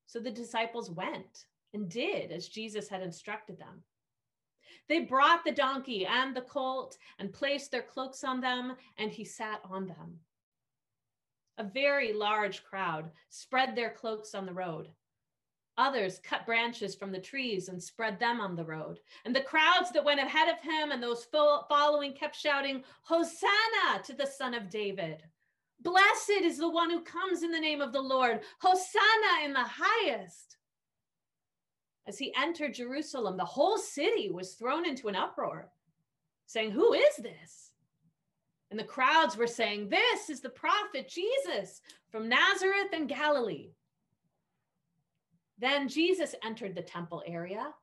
So 0.08 0.20
the 0.20 0.32
disciples 0.32 0.90
went 0.90 1.46
and 1.76 1.88
did 1.88 2.32
as 2.32 2.48
Jesus 2.48 2.90
had 2.90 3.04
instructed 3.04 3.60
them. 3.60 3.84
They 4.88 5.02
brought 5.02 5.46
the 5.46 5.52
donkey 5.52 6.08
and 6.08 6.36
the 6.36 6.42
colt 6.42 6.98
and 7.20 7.32
placed 7.32 7.70
their 7.70 7.84
cloaks 7.84 8.24
on 8.24 8.42
them, 8.42 8.76
and 8.98 9.12
he 9.12 9.24
sat 9.24 9.62
on 9.70 9.86
them. 9.86 10.20
A 11.60 11.64
very 11.64 12.12
large 12.12 12.64
crowd 12.64 13.12
spread 13.30 13.76
their 13.76 13.92
cloaks 13.92 14.34
on 14.34 14.48
the 14.48 14.54
road. 14.54 14.90
Others 15.80 16.20
cut 16.20 16.46
branches 16.46 16.94
from 16.94 17.14
the 17.14 17.22
trees 17.22 17.70
and 17.70 17.82
spread 17.82 18.20
them 18.20 18.42
on 18.42 18.58
the 18.58 18.66
road. 18.66 19.00
And 19.24 19.34
the 19.34 19.40
crowds 19.40 19.92
that 19.94 20.04
went 20.04 20.20
ahead 20.20 20.50
of 20.50 20.62
him 20.62 20.92
and 20.92 21.02
those 21.02 21.26
following 21.32 22.12
kept 22.12 22.36
shouting, 22.36 22.84
Hosanna 23.04 24.04
to 24.04 24.14
the 24.14 24.28
Son 24.28 24.54
of 24.54 24.70
David. 24.70 25.24
Blessed 25.80 26.42
is 26.42 26.58
the 26.58 26.70
one 26.70 26.90
who 26.90 27.00
comes 27.00 27.44
in 27.44 27.52
the 27.52 27.60
name 27.62 27.80
of 27.80 27.94
the 27.94 28.02
Lord. 28.02 28.42
Hosanna 28.60 29.46
in 29.46 29.54
the 29.54 29.66
highest. 29.66 30.58
As 32.06 32.18
he 32.18 32.36
entered 32.36 32.74
Jerusalem, 32.74 33.38
the 33.38 33.46
whole 33.46 33.78
city 33.78 34.30
was 34.30 34.56
thrown 34.56 34.86
into 34.86 35.08
an 35.08 35.16
uproar, 35.16 35.70
saying, 36.46 36.72
Who 36.72 36.92
is 36.92 37.16
this? 37.20 37.72
And 38.70 38.78
the 38.78 38.84
crowds 38.84 39.38
were 39.38 39.48
saying, 39.48 39.88
This 39.88 40.30
is 40.30 40.42
the 40.42 40.50
prophet 40.50 41.08
Jesus 41.08 41.80
from 42.12 42.28
Nazareth 42.28 42.92
in 42.92 43.08
Galilee. 43.08 43.70
Then 45.60 45.88
Jesus 45.88 46.36
entered 46.44 46.76
the 46.76 46.82
temple 46.82 47.22
area 47.26 47.74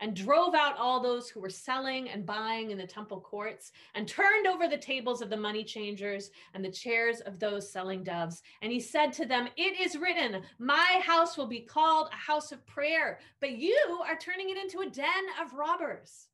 and 0.00 0.14
drove 0.14 0.54
out 0.54 0.76
all 0.78 1.00
those 1.00 1.28
who 1.28 1.40
were 1.40 1.50
selling 1.50 2.08
and 2.08 2.24
buying 2.24 2.70
in 2.70 2.78
the 2.78 2.86
temple 2.86 3.20
courts 3.20 3.72
and 3.94 4.06
turned 4.06 4.46
over 4.46 4.68
the 4.68 4.78
tables 4.78 5.20
of 5.20 5.28
the 5.28 5.36
money 5.36 5.64
changers 5.64 6.30
and 6.54 6.64
the 6.64 6.70
chairs 6.70 7.20
of 7.20 7.40
those 7.40 7.70
selling 7.70 8.04
doves. 8.04 8.42
And 8.62 8.70
he 8.70 8.78
said 8.78 9.12
to 9.14 9.26
them, 9.26 9.48
It 9.56 9.80
is 9.80 9.98
written, 9.98 10.42
My 10.58 11.00
house 11.02 11.36
will 11.36 11.48
be 11.48 11.60
called 11.60 12.10
a 12.12 12.16
house 12.16 12.52
of 12.52 12.64
prayer, 12.66 13.18
but 13.40 13.58
you 13.58 14.00
are 14.06 14.16
turning 14.16 14.50
it 14.50 14.56
into 14.56 14.80
a 14.80 14.90
den 14.90 15.24
of 15.42 15.54
robbers. 15.54 16.28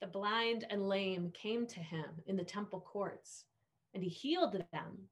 The 0.00 0.06
blind 0.06 0.64
and 0.70 0.88
lame 0.88 1.30
came 1.34 1.66
to 1.66 1.80
him 1.80 2.06
in 2.26 2.36
the 2.36 2.44
temple 2.44 2.80
courts, 2.80 3.44
and 3.92 4.02
he 4.02 4.08
healed 4.08 4.64
them. 4.72 5.08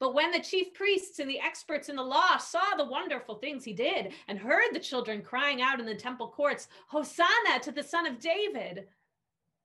But 0.00 0.14
when 0.14 0.30
the 0.30 0.40
chief 0.40 0.72
priests 0.74 1.18
and 1.18 1.28
the 1.28 1.40
experts 1.40 1.88
in 1.88 1.96
the 1.96 2.02
law 2.02 2.36
saw 2.36 2.76
the 2.76 2.84
wonderful 2.84 3.36
things 3.36 3.64
he 3.64 3.72
did 3.72 4.12
and 4.28 4.38
heard 4.38 4.72
the 4.72 4.78
children 4.78 5.22
crying 5.22 5.60
out 5.60 5.80
in 5.80 5.86
the 5.86 5.94
temple 5.94 6.28
courts, 6.28 6.68
Hosanna 6.86 7.58
to 7.62 7.72
the 7.72 7.82
Son 7.82 8.06
of 8.06 8.20
David, 8.20 8.86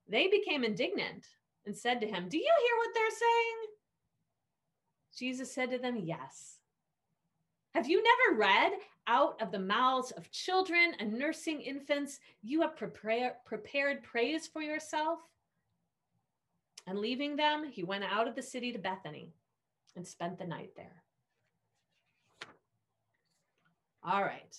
they 0.08 0.28
became 0.28 0.64
indignant 0.64 1.28
and 1.66 1.76
said 1.76 2.02
to 2.02 2.08
him, 2.08 2.28
Do 2.30 2.38
you 2.38 2.44
hear 2.44 2.78
what 2.78 2.94
they're 2.94 3.10
saying? 3.10 3.58
Jesus 5.16 5.54
said 5.54 5.70
to 5.70 5.78
them, 5.78 6.02
Yes. 6.04 6.58
Have 7.76 7.88
you 7.88 8.04
never 8.04 8.40
read, 8.40 8.74
out 9.08 9.42
of 9.42 9.52
the 9.52 9.60
mouths 9.60 10.12
of 10.12 10.32
children 10.32 10.94
and 11.00 11.14
nursing 11.14 11.60
infants, 11.62 12.20
you 12.42 12.62
have 12.62 12.78
prepare, 12.78 13.38
prepared 13.46 14.04
praise 14.04 14.48
for 14.48 14.62
yourself? 14.62 15.20
And 16.88 17.00
leaving 17.00 17.36
them, 17.36 17.66
he 17.70 17.84
went 17.84 18.04
out 18.04 18.28
of 18.28 18.36
the 18.36 18.42
city 18.42 18.72
to 18.72 18.80
Bethany 18.80 19.34
and 19.96 20.08
spent 20.08 20.38
the 20.38 20.46
night 20.46 20.72
there. 20.76 21.04
All 24.04 24.22
right. 24.22 24.58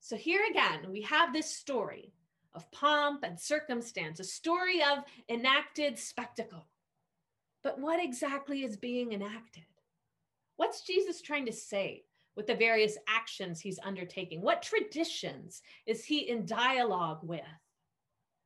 So 0.00 0.16
here 0.16 0.40
again, 0.50 0.90
we 0.90 1.02
have 1.02 1.32
this 1.32 1.54
story 1.54 2.12
of 2.54 2.70
pomp 2.72 3.22
and 3.22 3.38
circumstance, 3.38 4.18
a 4.20 4.24
story 4.24 4.82
of 4.82 5.04
enacted 5.28 5.98
spectacle. 5.98 6.66
But 7.62 7.78
what 7.78 8.02
exactly 8.02 8.64
is 8.64 8.76
being 8.76 9.12
enacted? 9.12 9.64
What's 10.56 10.80
Jesus 10.82 11.20
trying 11.20 11.46
to 11.46 11.52
say 11.52 12.04
with 12.36 12.46
the 12.46 12.54
various 12.54 12.96
actions 13.08 13.60
he's 13.60 13.78
undertaking? 13.84 14.40
What 14.40 14.62
traditions 14.62 15.62
is 15.86 16.04
he 16.04 16.28
in 16.28 16.46
dialogue 16.46 17.20
with? 17.22 17.42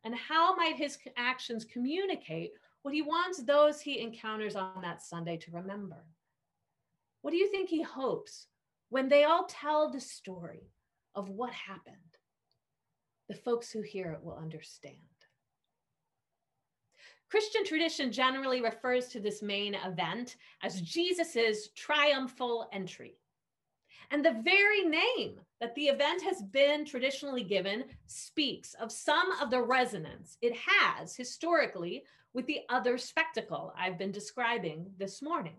And 0.04 0.14
how 0.14 0.56
might 0.56 0.76
his 0.76 0.98
actions 1.16 1.64
communicate 1.64 2.52
what 2.82 2.94
he 2.94 3.02
wants 3.02 3.42
those 3.42 3.80
he 3.80 4.00
encounters 4.00 4.56
on 4.56 4.82
that 4.82 5.02
Sunday 5.02 5.36
to 5.38 5.50
remember. 5.52 6.04
What 7.22 7.30
do 7.30 7.36
you 7.36 7.50
think 7.50 7.68
he 7.68 7.82
hopes 7.82 8.48
when 8.88 9.08
they 9.08 9.24
all 9.24 9.46
tell 9.48 9.90
the 9.90 10.00
story 10.00 10.70
of 11.14 11.28
what 11.28 11.52
happened? 11.52 11.96
The 13.28 13.36
folks 13.36 13.70
who 13.70 13.82
hear 13.82 14.12
it 14.12 14.22
will 14.22 14.36
understand. 14.36 14.98
Christian 17.30 17.64
tradition 17.64 18.12
generally 18.12 18.60
refers 18.60 19.08
to 19.08 19.20
this 19.20 19.40
main 19.40 19.74
event 19.74 20.36
as 20.62 20.82
Jesus's 20.82 21.70
triumphal 21.70 22.68
entry. 22.72 23.16
And 24.12 24.22
the 24.22 24.42
very 24.44 24.82
name 24.82 25.40
that 25.58 25.74
the 25.74 25.86
event 25.86 26.22
has 26.22 26.42
been 26.42 26.84
traditionally 26.84 27.42
given 27.42 27.84
speaks 28.06 28.74
of 28.74 28.92
some 28.92 29.32
of 29.40 29.50
the 29.50 29.62
resonance 29.62 30.36
it 30.42 30.54
has 30.54 31.16
historically 31.16 32.04
with 32.34 32.46
the 32.46 32.60
other 32.68 32.98
spectacle 32.98 33.72
I've 33.74 33.98
been 33.98 34.12
describing 34.12 34.90
this 34.98 35.22
morning. 35.22 35.56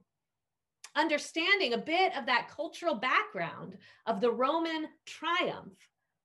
Understanding 0.96 1.74
a 1.74 1.80
bit 1.80 2.16
of 2.16 2.28
that 2.28 2.48
cultural 2.48 2.94
background 2.94 3.76
of 4.06 4.22
the 4.22 4.32
Roman 4.32 4.88
triumph 5.08 5.74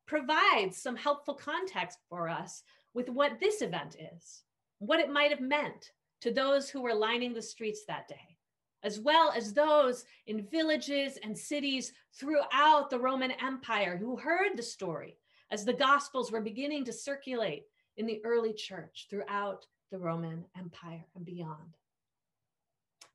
provides 0.06 0.76
some 0.76 0.97
helpful 0.97 1.35
context 1.35 1.99
for 2.11 2.28
us 2.28 2.62
with 2.92 3.08
what 3.08 3.40
this 3.40 3.62
event 3.62 3.97
is, 4.14 4.42
what 4.80 5.00
it 5.00 5.11
might 5.11 5.30
have 5.30 5.40
meant 5.40 5.92
to 6.20 6.30
those 6.30 6.68
who 6.68 6.82
were 6.82 6.94
lining 6.94 7.32
the 7.32 7.40
streets 7.40 7.85
that 7.88 8.06
day, 8.06 8.37
as 8.82 9.00
well 9.00 9.32
as 9.35 9.52
those 9.52 10.04
in 10.26 10.47
villages 10.47 11.18
and 11.23 11.37
cities 11.37 11.92
throughout 12.12 12.90
the 12.90 12.99
Roman 12.99 13.32
Empire 13.42 13.97
who 13.97 14.16
heard 14.16 14.56
the 14.56 14.62
story 14.62 15.16
as 15.50 15.64
the 15.64 15.73
Gospels 15.73 16.30
were 16.30 16.40
beginning 16.40 16.85
to 16.85 16.92
circulate 16.92 17.64
in 17.97 18.06
the 18.06 18.20
early 18.25 18.52
church 18.52 19.06
throughout 19.11 19.66
the 19.90 19.99
Roman 19.99 20.44
Empire 20.56 21.04
and 21.16 21.25
beyond. 21.25 21.76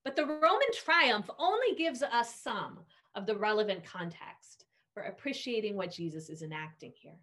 But 0.04 0.16
the 0.16 0.26
Roman 0.26 0.68
triumph 0.74 1.30
only 1.40 1.76
gives 1.78 2.04
us 2.04 2.36
some 2.36 2.80
of 3.16 3.26
the 3.26 3.38
relevant 3.38 3.86
context 3.86 4.66
for 4.94 5.04
appreciating 5.04 5.76
what 5.76 5.92
Jesus 5.92 6.30
is 6.30 6.42
enacting 6.42 6.94
here. 6.96 7.18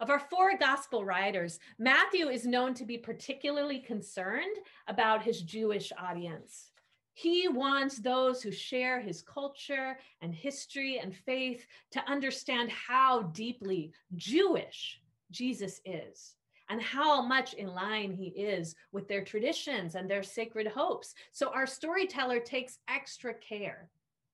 Of 0.00 0.10
our 0.10 0.18
four 0.18 0.58
gospel 0.58 1.04
writers, 1.04 1.60
Matthew 1.78 2.28
is 2.28 2.46
known 2.46 2.74
to 2.74 2.84
be 2.84 2.98
particularly 2.98 3.78
concerned 3.78 4.56
about 4.88 5.22
his 5.22 5.40
Jewish 5.40 5.92
audience. 5.98 6.72
He 7.14 7.46
wants 7.46 7.98
those 7.98 8.42
who 8.42 8.50
share 8.50 9.00
his 9.00 9.22
culture 9.22 9.98
and 10.20 10.34
history 10.34 10.98
and 10.98 11.14
faith 11.14 11.64
to 11.92 12.10
understand 12.10 12.70
how 12.70 13.22
deeply 13.22 13.92
Jewish 14.16 15.00
Jesus 15.30 15.80
is 15.84 16.34
and 16.68 16.82
how 16.82 17.22
much 17.22 17.54
in 17.54 17.68
line 17.68 18.12
he 18.12 18.28
is 18.28 18.74
with 18.90 19.06
their 19.06 19.22
traditions 19.22 19.94
and 19.94 20.10
their 20.10 20.24
sacred 20.24 20.66
hopes. 20.66 21.14
So 21.30 21.50
our 21.50 21.66
storyteller 21.66 22.40
takes 22.40 22.80
extra 22.88 23.32
care 23.34 23.90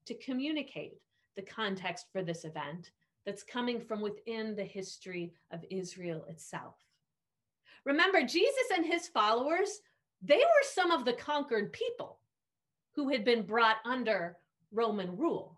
to 0.06 0.14
communicate 0.14 0.94
the 1.36 1.42
context 1.42 2.06
for 2.12 2.22
this 2.22 2.44
event 2.44 2.92
that's 3.26 3.42
coming 3.42 3.78
from 3.78 4.00
within 4.00 4.56
the 4.56 4.64
history 4.64 5.34
of 5.50 5.64
Israel 5.70 6.24
itself. 6.28 6.76
Remember, 7.84 8.22
Jesus 8.22 8.70
and 8.74 8.86
his 8.86 9.08
followers, 9.08 9.80
they 10.22 10.38
were 10.38 10.62
some 10.62 10.90
of 10.90 11.04
the 11.04 11.12
conquered 11.12 11.72
people 11.74 12.19
who 12.94 13.08
had 13.08 13.24
been 13.24 13.42
brought 13.42 13.76
under 13.84 14.36
Roman 14.72 15.16
rule. 15.16 15.56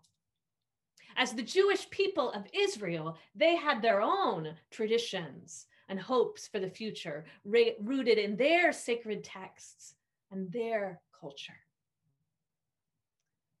As 1.15 1.33
the 1.33 1.43
Jewish 1.43 1.89
people 1.89 2.31
of 2.31 2.47
Israel, 2.53 3.17
they 3.35 3.55
had 3.55 3.81
their 3.81 4.01
own 4.01 4.55
traditions 4.71 5.67
and 5.89 5.99
hopes 5.99 6.47
for 6.47 6.59
the 6.59 6.69
future, 6.69 7.25
rooted 7.43 8.17
in 8.17 8.35
their 8.35 8.71
sacred 8.71 9.23
texts 9.23 9.95
and 10.31 10.51
their 10.51 11.01
culture. 11.19 11.53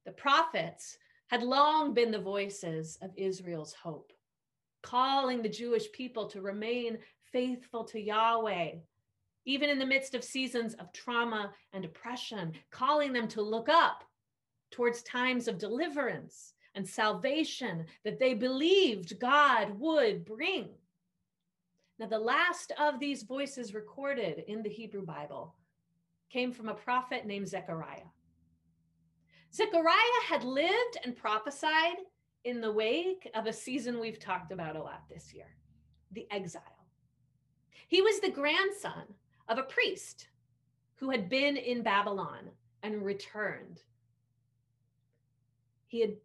The 0.05 0.13
prophets 0.13 0.97
had 1.27 1.43
long 1.43 1.93
been 1.93 2.11
the 2.11 2.19
voices 2.19 2.97
of 3.01 3.11
Israel's 3.15 3.73
hope, 3.73 4.11
calling 4.81 5.41
the 5.41 5.49
Jewish 5.49 5.91
people 5.91 6.27
to 6.29 6.41
remain 6.41 6.97
faithful 7.31 7.83
to 7.85 7.99
Yahweh, 7.99 8.71
even 9.45 9.69
in 9.69 9.79
the 9.79 9.85
midst 9.85 10.15
of 10.15 10.23
seasons 10.23 10.73
of 10.75 10.91
trauma 10.93 11.51
and 11.73 11.85
oppression, 11.85 12.53
calling 12.71 13.13
them 13.13 13.27
to 13.29 13.41
look 13.41 13.69
up 13.69 14.03
towards 14.71 15.03
times 15.03 15.47
of 15.47 15.57
deliverance 15.57 16.53
and 16.75 16.87
salvation 16.87 17.85
that 18.03 18.19
they 18.19 18.33
believed 18.33 19.19
God 19.19 19.79
would 19.79 20.25
bring. 20.25 20.69
Now, 21.99 22.07
the 22.07 22.19
last 22.19 22.71
of 22.79 22.99
these 22.99 23.23
voices 23.23 23.73
recorded 23.73 24.43
in 24.47 24.63
the 24.63 24.69
Hebrew 24.69 25.05
Bible 25.05 25.55
came 26.31 26.51
from 26.51 26.69
a 26.69 26.73
prophet 26.73 27.25
named 27.25 27.47
Zechariah. 27.47 28.09
Zechariah 29.53 30.23
had 30.27 30.43
lived 30.43 30.97
and 31.03 31.15
prophesied 31.15 31.97
in 32.43 32.59
the 32.59 32.71
wake 32.71 33.29
of 33.35 33.45
a 33.45 33.53
season 33.53 33.99
we've 33.99 34.19
talked 34.19 34.51
about 34.51 34.75
a 34.75 34.81
lot 34.81 35.03
this 35.09 35.33
year 35.33 35.45
the 36.11 36.27
exile. 36.31 36.61
He 37.87 38.01
was 38.01 38.19
the 38.19 38.29
grandson 38.29 39.03
of 39.47 39.57
a 39.57 39.63
priest 39.63 40.27
who 40.95 41.09
had 41.09 41.29
been 41.29 41.57
in 41.57 41.83
Babylon 41.83 42.49
and 42.81 43.03
returned. 43.03 43.81
He 45.87 46.01
had 46.01 46.15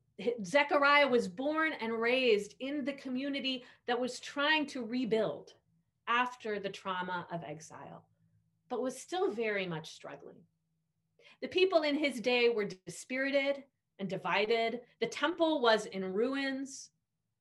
Zechariah 0.44 1.06
was 1.06 1.28
born 1.28 1.72
and 1.80 2.00
raised 2.00 2.56
in 2.58 2.84
the 2.84 2.92
community 2.94 3.64
that 3.86 4.00
was 4.00 4.18
trying 4.18 4.66
to 4.66 4.84
rebuild 4.84 5.54
after 6.08 6.58
the 6.58 6.68
trauma 6.68 7.26
of 7.30 7.44
exile, 7.44 8.04
but 8.68 8.82
was 8.82 8.98
still 8.98 9.30
very 9.30 9.66
much 9.66 9.94
struggling. 9.94 10.42
The 11.40 11.48
people 11.48 11.82
in 11.82 11.96
his 11.96 12.20
day 12.20 12.48
were 12.48 12.68
dispirited 12.86 13.62
and 14.00 14.08
divided. 14.08 14.80
The 15.00 15.06
temple 15.06 15.60
was 15.60 15.86
in 15.86 16.12
ruins. 16.12 16.90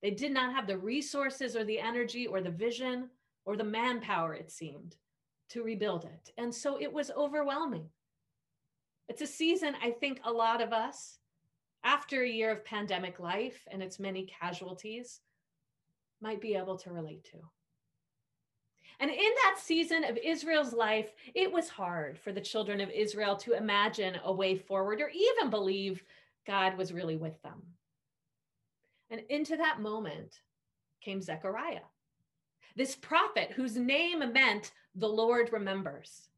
They 0.03 0.11
did 0.11 0.31
not 0.31 0.53
have 0.53 0.67
the 0.67 0.77
resources 0.77 1.55
or 1.55 1.63
the 1.63 1.79
energy 1.79 2.27
or 2.27 2.41
the 2.41 2.51
vision 2.51 3.09
or 3.45 3.57
the 3.57 3.63
manpower, 3.63 4.35
it 4.35 4.51
seemed, 4.51 4.97
to 5.49 5.63
rebuild 5.63 6.05
it. 6.05 6.31
And 6.37 6.53
so 6.53 6.79
it 6.79 6.91
was 6.91 7.11
overwhelming. 7.11 7.89
It's 9.09 9.21
a 9.21 9.27
season 9.27 9.75
I 9.81 9.91
think 9.91 10.19
a 10.23 10.31
lot 10.31 10.61
of 10.61 10.73
us, 10.73 11.19
after 11.83 12.23
a 12.23 12.29
year 12.29 12.51
of 12.51 12.65
pandemic 12.65 13.19
life 13.19 13.65
and 13.71 13.81
its 13.81 13.99
many 13.99 14.25
casualties, 14.25 15.21
might 16.21 16.41
be 16.41 16.55
able 16.55 16.77
to 16.79 16.91
relate 16.91 17.23
to. 17.31 17.37
And 18.99 19.11
in 19.11 19.17
that 19.17 19.59
season 19.59 20.03
of 20.03 20.17
Israel's 20.17 20.73
life, 20.73 21.13
it 21.35 21.51
was 21.51 21.69
hard 21.69 22.17
for 22.17 22.31
the 22.31 22.41
children 22.41 22.81
of 22.81 22.89
Israel 22.89 23.35
to 23.37 23.53
imagine 23.53 24.17
a 24.23 24.33
way 24.33 24.55
forward 24.55 25.01
or 25.01 25.09
even 25.09 25.51
believe 25.51 26.03
God 26.47 26.77
was 26.77 26.91
really 26.91 27.15
with 27.15 27.39
them. 27.43 27.61
And 29.09 29.21
into 29.29 29.55
that 29.57 29.79
moment 29.79 30.41
came 31.01 31.21
Zechariah, 31.21 31.85
this 32.75 32.95
prophet 32.95 33.51
whose 33.55 33.77
name 33.77 34.19
meant 34.33 34.71
the 34.97 35.07
Lord 35.07 35.53
remembers. 35.53 36.29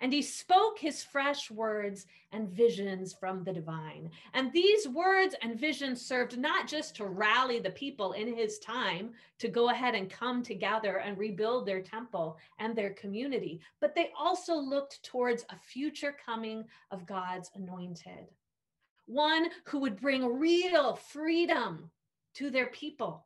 And 0.00 0.12
he 0.12 0.20
spoke 0.20 0.80
his 0.80 1.04
fresh 1.04 1.48
words 1.48 2.06
and 2.32 2.48
visions 2.48 3.12
from 3.12 3.44
the 3.44 3.52
divine. 3.52 4.10
And 4.34 4.52
these 4.52 4.88
words 4.88 5.36
and 5.42 5.58
visions 5.58 6.04
served 6.04 6.36
not 6.36 6.66
just 6.66 6.96
to 6.96 7.06
rally 7.06 7.60
the 7.60 7.70
people 7.70 8.12
in 8.12 8.34
his 8.34 8.58
time 8.58 9.12
to 9.38 9.46
go 9.46 9.68
ahead 9.68 9.94
and 9.94 10.10
come 10.10 10.42
together 10.42 10.96
and 10.96 11.16
rebuild 11.16 11.66
their 11.66 11.82
temple 11.82 12.36
and 12.58 12.74
their 12.74 12.90
community, 12.94 13.60
but 13.80 13.94
they 13.94 14.10
also 14.18 14.56
looked 14.56 15.04
towards 15.04 15.44
a 15.50 15.58
future 15.58 16.16
coming 16.24 16.64
of 16.90 17.06
God's 17.06 17.52
anointed, 17.54 18.26
one 19.06 19.50
who 19.66 19.78
would 19.78 20.00
bring 20.00 20.40
real 20.40 20.96
freedom 20.96 21.90
to 22.34 22.50
their 22.50 22.66
people 22.66 23.24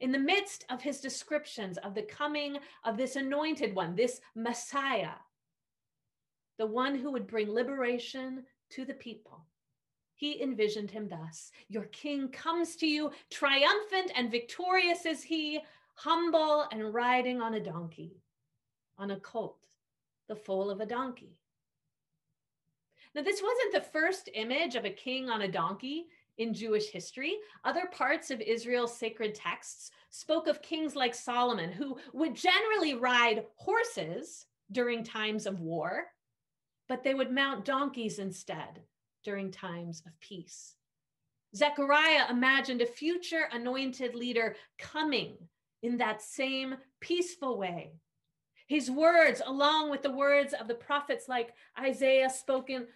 in 0.00 0.12
the 0.12 0.18
midst 0.18 0.64
of 0.70 0.82
his 0.82 1.00
descriptions 1.00 1.78
of 1.78 1.94
the 1.94 2.02
coming 2.02 2.58
of 2.84 2.96
this 2.96 3.16
anointed 3.16 3.74
one, 3.74 3.94
this 3.94 4.20
Messiah, 4.34 5.18
the 6.58 6.66
one 6.66 6.94
who 6.94 7.12
would 7.12 7.26
bring 7.26 7.52
liberation 7.52 8.44
to 8.70 8.84
the 8.84 8.94
people. 8.94 9.44
He 10.16 10.42
envisioned 10.42 10.90
him 10.90 11.08
thus 11.08 11.50
Your 11.68 11.84
king 11.84 12.28
comes 12.28 12.76
to 12.76 12.86
you, 12.86 13.10
triumphant 13.30 14.12
and 14.14 14.30
victorious 14.30 15.06
is 15.06 15.22
he, 15.22 15.60
humble 15.94 16.66
and 16.72 16.94
riding 16.94 17.40
on 17.40 17.54
a 17.54 17.60
donkey, 17.60 18.16
on 18.98 19.10
a 19.10 19.20
colt, 19.20 19.58
the 20.28 20.36
foal 20.36 20.70
of 20.70 20.80
a 20.80 20.86
donkey. 20.86 21.36
Now, 23.14 23.22
this 23.22 23.42
wasn't 23.42 23.72
the 23.72 23.90
first 23.90 24.28
image 24.34 24.76
of 24.76 24.84
a 24.84 24.90
king 24.90 25.28
on 25.28 25.42
a 25.42 25.48
donkey 25.48 26.06
in 26.40 26.52
Jewish 26.52 26.88
history. 26.88 27.36
Other 27.64 27.86
parts 27.86 28.30
of 28.30 28.40
Israel's 28.40 28.96
sacred 28.96 29.34
texts 29.34 29.92
spoke 30.10 30.48
of 30.48 30.60
kings 30.60 30.96
like 30.96 31.14
Solomon, 31.14 31.70
who 31.70 31.96
would 32.12 32.34
generally 32.34 32.94
ride 32.94 33.44
horses 33.56 34.46
during 34.72 35.04
times 35.04 35.46
of 35.46 35.60
war 35.60 36.08
but 36.90 37.04
they 37.04 37.14
would 37.14 37.30
mount 37.30 37.64
donkeys 37.64 38.18
instead 38.18 38.80
during 39.22 39.52
times 39.52 40.02
of 40.06 40.20
peace. 40.20 40.74
Zechariah 41.54 42.28
imagined 42.28 42.82
a 42.82 42.86
future 42.86 43.48
anointed 43.52 44.16
leader 44.16 44.56
coming 44.76 45.36
in 45.84 45.96
that 45.98 46.20
same 46.20 46.74
peaceful 46.98 47.56
way. 47.56 47.92
His 48.66 48.90
words, 48.90 49.40
along 49.46 49.90
with 49.90 50.02
the 50.02 50.10
words 50.10 50.52
of 50.52 50.66
the 50.66 50.74
prophets 50.74 51.28
like 51.28 51.54
Isaiah 51.78 52.28
spoken, 52.28 52.88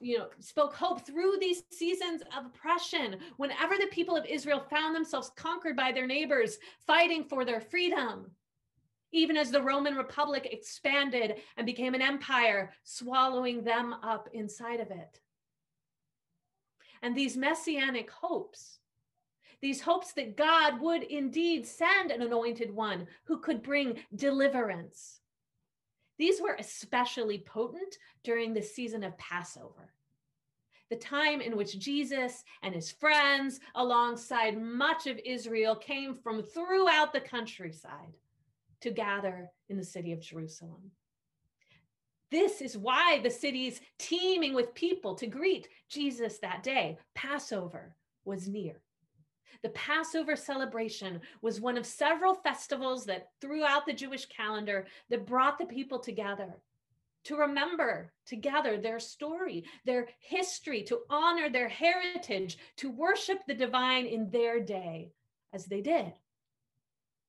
you 0.00 0.18
know, 0.18 0.28
spoke 0.38 0.74
hope 0.74 1.04
through 1.06 1.38
these 1.40 1.64
seasons 1.70 2.22
of 2.36 2.46
oppression. 2.46 3.18
Whenever 3.36 3.76
the 3.76 3.88
people 3.90 4.16
of 4.16 4.26
Israel 4.26 4.64
found 4.70 4.94
themselves 4.94 5.32
conquered 5.36 5.76
by 5.76 5.92
their 5.92 6.06
neighbors, 6.06 6.58
fighting 6.86 7.24
for 7.24 7.44
their 7.44 7.60
freedom, 7.60 8.30
even 9.12 9.36
as 9.36 9.50
the 9.50 9.62
Roman 9.62 9.94
Republic 9.94 10.48
expanded 10.50 11.36
and 11.56 11.66
became 11.66 11.94
an 11.94 12.02
empire, 12.02 12.72
swallowing 12.84 13.62
them 13.62 13.94
up 14.02 14.28
inside 14.32 14.80
of 14.80 14.90
it. 14.90 15.20
And 17.02 17.16
these 17.16 17.36
messianic 17.36 18.10
hopes, 18.10 18.78
these 19.60 19.80
hopes 19.80 20.12
that 20.14 20.36
God 20.36 20.80
would 20.80 21.02
indeed 21.02 21.66
send 21.66 22.10
an 22.10 22.22
anointed 22.22 22.70
one 22.70 23.06
who 23.24 23.38
could 23.38 23.62
bring 23.62 23.98
deliverance, 24.14 25.21
these 26.18 26.40
were 26.40 26.56
especially 26.58 27.38
potent 27.38 27.96
during 28.22 28.54
the 28.54 28.62
season 28.62 29.02
of 29.04 29.16
Passover 29.18 29.92
the 30.92 30.98
time 30.98 31.40
in 31.40 31.56
which 31.56 31.78
Jesus 31.78 32.44
and 32.62 32.74
his 32.74 32.90
friends, 32.90 33.60
alongside 33.76 34.60
much 34.60 35.06
of 35.06 35.18
Israel, 35.24 35.74
came 35.74 36.14
from 36.14 36.42
throughout 36.42 37.14
the 37.14 37.20
countryside 37.20 38.12
to 38.82 38.90
gather 38.90 39.48
in 39.70 39.78
the 39.78 39.84
city 39.84 40.12
of 40.12 40.20
Jerusalem. 40.20 40.90
This 42.30 42.60
is 42.60 42.76
why 42.76 43.20
the 43.22 43.30
city's 43.30 43.80
teeming 43.98 44.52
with 44.52 44.74
people 44.74 45.14
to 45.14 45.26
greet 45.26 45.66
Jesus 45.88 46.36
that 46.40 46.62
day. 46.62 46.98
Passover 47.14 47.96
was 48.26 48.46
near. 48.46 48.82
The 49.62 49.70
Passover 49.70 50.36
celebration 50.36 51.20
was 51.40 51.60
one 51.60 51.76
of 51.76 51.86
several 51.86 52.34
festivals 52.34 53.04
that 53.06 53.28
throughout 53.40 53.86
the 53.86 53.92
Jewish 53.92 54.26
calendar 54.26 54.86
that 55.10 55.26
brought 55.26 55.58
the 55.58 55.66
people 55.66 55.98
together 55.98 56.60
to 57.24 57.36
remember 57.36 58.12
together 58.26 58.76
their 58.76 58.98
story, 58.98 59.64
their 59.84 60.08
history, 60.18 60.82
to 60.84 61.00
honor 61.08 61.48
their 61.48 61.68
heritage, 61.68 62.58
to 62.76 62.90
worship 62.90 63.38
the 63.46 63.54
divine 63.54 64.06
in 64.06 64.30
their 64.30 64.60
day 64.60 65.12
as 65.52 65.66
they 65.66 65.80
did. 65.80 66.12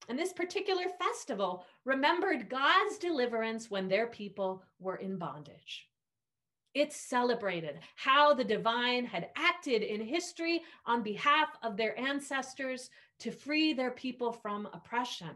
And 0.09 0.19
this 0.19 0.33
particular 0.33 0.85
festival 0.99 1.65
remembered 1.85 2.49
God's 2.49 2.97
deliverance 2.97 3.69
when 3.69 3.87
their 3.87 4.07
people 4.07 4.63
were 4.79 4.97
in 4.97 5.17
bondage. 5.17 5.87
It 6.73 6.91
celebrated 6.91 7.79
how 7.95 8.33
the 8.33 8.43
divine 8.43 9.05
had 9.05 9.29
acted 9.35 9.83
in 9.83 10.01
history 10.01 10.61
on 10.85 11.03
behalf 11.03 11.49
of 11.61 11.77
their 11.77 11.97
ancestors 11.99 12.89
to 13.19 13.31
free 13.31 13.73
their 13.73 13.91
people 13.91 14.31
from 14.31 14.67
oppression. 14.73 15.29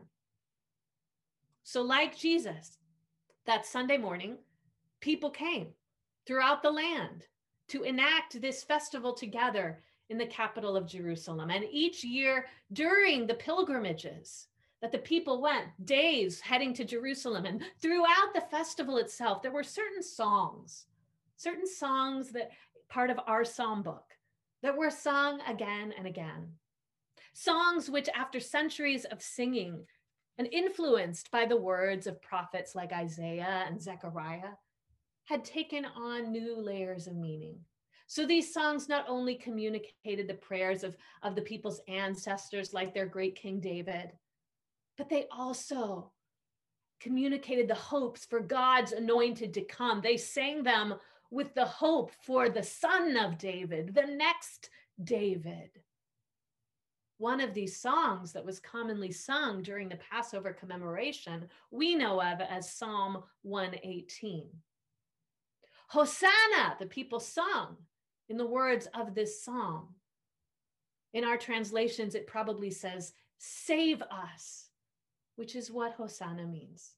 So, 1.64 1.82
like 1.82 2.18
Jesus, 2.18 2.78
that 3.46 3.66
Sunday 3.66 3.98
morning, 3.98 4.38
people 5.00 5.30
came 5.30 5.68
throughout 6.26 6.64
the 6.64 6.72
land 6.72 7.26
to 7.70 7.84
enact 7.84 8.42
this 8.42 8.64
festival 8.64 9.14
together 9.14 9.84
in 10.10 10.18
the 10.18 10.26
capital 10.26 10.76
of 10.76 10.88
Jerusalem. 10.88 11.50
And 11.50 11.66
each 11.70 12.04
year 12.04 12.46
during 12.74 13.28
the 13.28 13.36
pilgrimages, 13.36 14.48
that 14.82 14.92
the 14.92 15.00
people 15.00 15.42
went 15.42 15.68
days 15.86 16.40
heading 16.40 16.74
to 16.76 16.86
Jerusalem. 16.86 17.46
And 17.46 17.64
throughout 17.82 18.34
the 18.34 18.44
festival 18.52 18.98
itself, 18.98 19.42
there 19.42 19.52
were 19.52 19.64
certain 19.64 20.04
songs, 20.04 20.86
certain 21.38 21.68
songs 21.68 22.32
that 22.32 22.52
part 22.90 23.10
of 23.10 23.20
our 23.28 23.46
psalm 23.46 23.84
book 23.84 24.04
that 24.64 24.76
were 24.76 24.90
sung 24.90 25.40
again 25.48 25.94
and 25.98 26.08
again. 26.08 26.50
Songs 27.34 27.90
which, 27.90 28.10
after 28.16 28.40
centuries 28.40 29.06
of 29.06 29.22
singing 29.22 29.86
and 30.38 30.50
influenced 30.52 31.32
by 31.32 31.46
the 31.46 31.58
words 31.58 32.08
of 32.08 32.22
prophets 32.22 32.76
like 32.76 32.92
Isaiah 32.92 33.66
and 33.68 33.82
Zechariah, 33.82 34.56
had 35.26 35.44
taken 35.44 35.86
on 35.86 36.32
new 36.32 36.60
layers 36.60 37.08
of 37.08 37.16
meaning. 37.16 37.60
So 38.08 38.26
these 38.26 38.54
songs 38.54 38.88
not 38.88 39.06
only 39.08 39.36
communicated 39.36 40.28
the 40.28 40.36
prayers 40.36 40.84
of, 40.84 40.96
of 41.22 41.36
the 41.36 41.42
people's 41.42 41.82
ancestors, 41.88 42.74
like 42.74 42.94
their 42.94 43.06
great 43.06 43.36
King 43.36 43.60
David, 43.60 44.12
but 44.98 45.10
they 45.10 45.26
also 45.30 46.12
communicated 47.00 47.68
the 47.68 47.76
hopes 47.76 48.26
for 48.26 48.40
God's 48.40 48.94
anointed 48.94 49.54
to 49.54 49.62
come. 49.62 50.02
They 50.02 50.18
sang 50.18 50.64
them 50.64 50.96
with 51.30 51.54
the 51.54 51.66
hope 51.66 52.12
for 52.24 52.50
the 52.50 52.64
son 52.64 53.18
of 53.18 53.38
David, 53.38 53.94
the 53.94 54.06
next 54.06 54.70
David. 55.04 55.70
One 57.18 57.42
of 57.42 57.54
these 57.54 57.80
songs 57.80 58.32
that 58.34 58.46
was 58.46 58.60
commonly 58.60 59.12
sung 59.12 59.64
during 59.64 59.90
the 59.90 60.00
Passover 60.12 60.54
commemoration, 60.54 61.50
we 61.72 61.96
know 61.96 62.22
of 62.22 62.42
as 62.42 62.72
Psalm 62.72 63.24
118. 63.42 64.50
Hosanna, 65.90 66.76
the 66.80 66.86
people 66.86 67.20
sung 67.20 67.78
in 68.30 68.38
the 68.38 68.46
words 68.46 68.88
of 68.94 69.16
this 69.16 69.44
psalm. 69.44 69.96
In 71.14 71.24
our 71.24 71.38
translations, 71.38 72.14
it 72.14 72.28
probably 72.28 72.70
says, 72.70 73.14
Save 73.40 74.02
us, 74.04 74.70
which 75.36 75.56
is 75.56 75.72
what 75.72 75.94
Hosanna 75.94 76.46
means. 76.46 76.94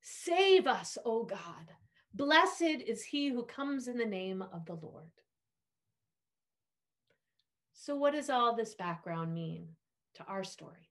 Save 0.00 0.66
us, 0.66 0.96
O 1.04 1.24
God. 1.24 1.72
Blessed 2.14 2.62
is 2.86 3.02
he 3.02 3.28
who 3.28 3.42
comes 3.42 3.88
in 3.88 3.98
the 3.98 4.04
name 4.04 4.40
of 4.40 4.64
the 4.66 4.74
Lord. 4.74 5.10
So, 7.72 7.96
what 7.96 8.12
does 8.14 8.30
all 8.30 8.54
this 8.54 8.74
background 8.74 9.34
mean 9.34 9.66
to 10.14 10.24
our 10.24 10.44
story? 10.44 10.88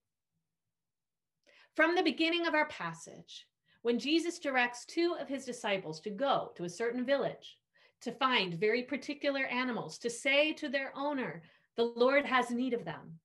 From 1.76 1.96
the 1.96 2.04
beginning 2.04 2.46
of 2.46 2.54
our 2.54 2.68
passage, 2.68 3.48
when 3.84 3.98
Jesus 3.98 4.38
directs 4.38 4.86
two 4.86 5.16
of 5.20 5.30
his 5.30 5.46
disciples 5.46 6.02
to 6.02 6.10
go 6.10 6.52
to 6.56 6.66
a 6.66 6.70
certain 6.70 7.06
village 7.06 7.58
to 8.02 8.12
find 8.12 8.56
very 8.56 8.84
particular 8.84 9.46
animals, 9.46 9.98
to 10.00 10.10
say 10.10 10.52
to 10.54 10.68
their 10.68 10.92
owner, 10.94 11.42
the 11.78 11.86
Lord 11.96 12.26
has 12.26 12.52
need 12.52 12.74
of 12.74 12.84
them. 12.84 13.18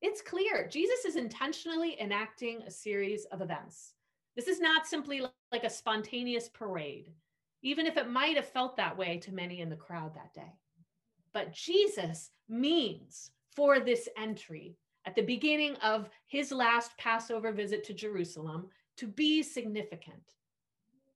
It's 0.00 0.22
clear 0.22 0.68
Jesus 0.68 1.04
is 1.04 1.16
intentionally 1.16 2.00
enacting 2.00 2.62
a 2.62 2.70
series 2.70 3.24
of 3.26 3.42
events. 3.42 3.95
This 4.36 4.48
is 4.48 4.60
not 4.60 4.86
simply 4.86 5.22
like 5.50 5.64
a 5.64 5.70
spontaneous 5.70 6.50
parade, 6.50 7.10
even 7.62 7.86
if 7.86 7.96
it 7.96 8.10
might 8.10 8.36
have 8.36 8.46
felt 8.46 8.76
that 8.76 8.96
way 8.96 9.16
to 9.18 9.32
many 9.32 9.60
in 9.60 9.70
the 9.70 9.76
crowd 9.76 10.14
that 10.14 10.34
day. 10.34 10.52
But 11.32 11.54
Jesus 11.54 12.30
means 12.46 13.30
for 13.54 13.80
this 13.80 14.08
entry 14.18 14.76
at 15.06 15.14
the 15.14 15.22
beginning 15.22 15.74
of 15.76 16.10
his 16.26 16.52
last 16.52 16.96
Passover 16.98 17.50
visit 17.50 17.82
to 17.84 17.94
Jerusalem 17.94 18.68
to 18.98 19.06
be 19.06 19.42
significant. 19.42 20.34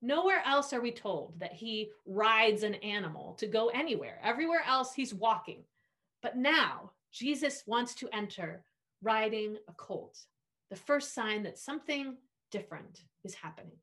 Nowhere 0.01 0.43
else 0.47 0.73
are 0.73 0.81
we 0.81 0.93
told 0.93 1.39
that 1.39 1.53
he 1.53 1.91
rides 2.07 2.63
an 2.63 2.77
animal 2.77 3.35
to 3.35 3.47
go 3.47 3.69
anywhere. 3.69 4.19
Everywhere 4.25 4.63
else, 4.67 4.95
he's 4.95 5.13
walking. 5.13 5.63
But 6.23 6.39
now, 6.39 6.93
Jesus 7.13 7.65
wants 7.67 7.95
to 7.97 8.09
enter 8.15 8.65
riding 9.03 9.59
a 9.69 9.73
colt, 9.75 10.19
the 10.71 10.77
first 10.77 11.13
sign 11.13 11.43
that 11.43 11.59
something 11.59 12.17
different 12.51 13.03
is 13.25 13.35
happening. 13.35 13.77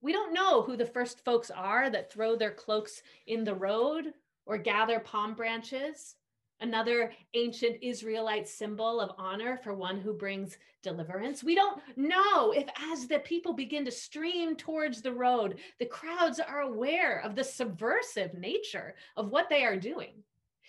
We 0.00 0.12
don't 0.12 0.34
know 0.34 0.62
who 0.62 0.76
the 0.76 0.86
first 0.86 1.24
folks 1.24 1.50
are 1.50 1.90
that 1.90 2.12
throw 2.12 2.36
their 2.36 2.52
cloaks 2.52 3.02
in 3.26 3.44
the 3.44 3.54
road 3.54 4.12
or 4.46 4.56
gather 4.58 5.00
palm 5.00 5.34
branches 5.34 6.14
another 6.60 7.12
ancient 7.34 7.76
Israelite 7.82 8.48
symbol 8.48 9.00
of 9.00 9.12
honor 9.16 9.56
for 9.56 9.74
one 9.74 10.00
who 10.00 10.12
brings 10.12 10.58
deliverance. 10.82 11.44
We 11.44 11.54
don't 11.54 11.80
know 11.96 12.52
if, 12.52 12.66
as 12.92 13.06
the 13.06 13.20
people 13.20 13.52
begin 13.52 13.84
to 13.84 13.90
stream 13.90 14.56
towards 14.56 15.02
the 15.02 15.12
road, 15.12 15.58
the 15.78 15.86
crowds 15.86 16.40
are 16.40 16.60
aware 16.60 17.20
of 17.20 17.34
the 17.34 17.44
subversive 17.44 18.34
nature 18.34 18.94
of 19.16 19.30
what 19.30 19.48
they 19.48 19.64
are 19.64 19.76
doing. 19.76 20.14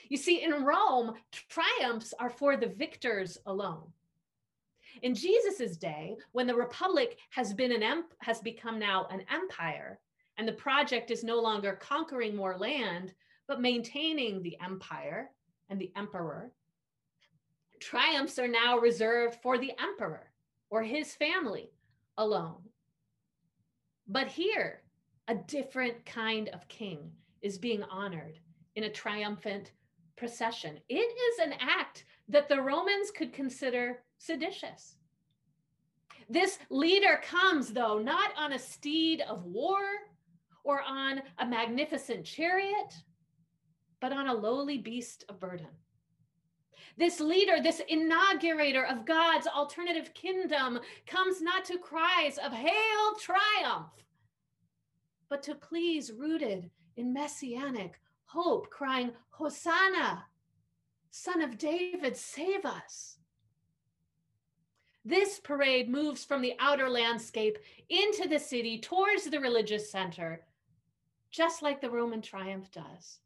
You 0.10 0.18
see, 0.18 0.44
in 0.44 0.64
Rome, 0.64 1.14
triumphs 1.50 2.14
are 2.20 2.30
for 2.30 2.58
the 2.58 2.68
victors 2.68 3.38
alone. 3.46 3.92
In 5.02 5.16
Jesus's 5.16 5.78
day, 5.78 6.18
when 6.32 6.48
the 6.48 6.56
republic 6.56 7.18
has 7.30 7.54
been 7.54 7.72
an 7.72 7.84
emp- 7.84 8.14
has 8.20 8.40
become 8.42 8.80
now 8.80 9.08
an 9.12 9.24
empire, 9.32 10.00
and 10.38 10.48
the 10.48 10.54
project 10.54 11.12
is 11.12 11.24
no 11.24 11.40
longer 11.40 11.74
conquering 11.74 12.36
more 12.36 12.58
land, 12.58 13.14
but 13.48 13.62
maintaining 13.62 14.42
the 14.42 14.58
empire, 14.64 15.32
and 15.70 15.80
the 15.80 15.92
emperor. 15.96 16.52
Triumphs 17.80 18.40
are 18.40 18.48
now 18.48 18.78
reserved 18.78 19.38
for 19.42 19.58
the 19.58 19.72
emperor 19.80 20.32
or 20.70 20.84
his 20.84 21.14
family 21.14 21.72
alone. 22.18 22.62
But 24.08 24.28
here, 24.28 24.82
a 25.28 25.36
different 25.36 26.06
kind 26.06 26.50
of 26.50 26.68
king 26.68 27.12
is 27.42 27.58
being 27.58 27.84
honored 27.84 28.40
in 28.76 28.86
a 28.86 28.92
triumphant 28.92 29.72
procession. 30.18 30.80
It 30.90 30.96
is 30.96 31.40
an 31.40 31.54
act 31.60 32.06
that 32.28 32.50
the 32.50 32.62
Romans 32.62 33.12
could 33.12 33.32
consider 33.32 34.00
seditious. 34.20 34.96
This 36.30 36.60
leader 36.70 37.20
comes, 37.24 37.70
though, 37.74 37.98
not 37.98 38.32
on 38.38 38.54
a 38.54 38.60
steed 38.60 39.22
of 39.22 39.46
war 39.46 39.80
or 40.64 40.84
on 40.84 41.24
a 41.40 41.46
magnificent 41.48 42.24
chariot, 42.24 42.94
but 44.00 44.14
on 44.14 44.28
a 44.28 44.34
lowly 44.34 44.78
beast 44.78 45.26
of 45.28 45.40
burden. 45.40 45.68
This 46.98 47.20
leader, 47.20 47.62
this 47.62 47.82
inaugurator 47.88 48.86
of 48.86 49.06
God's 49.06 49.48
alternative 49.48 50.14
kingdom, 50.14 50.80
comes 51.08 51.42
not 51.42 51.66
to 51.66 51.78
cries 51.78 52.38
of 52.38 52.52
hail 52.52 53.16
triumph, 53.20 53.92
but 55.30 55.42
to 55.44 55.56
pleas 55.56 56.12
rooted 56.12 56.70
in 56.98 57.14
messianic 57.14 58.00
hope, 58.26 58.70
crying, 58.70 59.12
Hosanna, 59.30 60.26
son 61.10 61.42
of 61.42 61.58
David, 61.58 62.18
save 62.18 62.66
us. 62.66 63.19
This 65.10 65.40
parade 65.40 65.90
moves 65.90 66.24
from 66.24 66.44
the 66.44 66.54
outer 66.60 66.88
landscape 66.88 67.58
into 67.90 68.30
the 68.30 68.38
city 68.38 68.78
towards 68.78 69.24
the 69.24 69.40
religious 69.40 69.90
center, 69.90 70.46
just 71.32 71.64
like 71.64 71.82
the 71.82 71.90
Roman 71.90 72.22
triumph 72.22 72.72
does. 72.72 73.18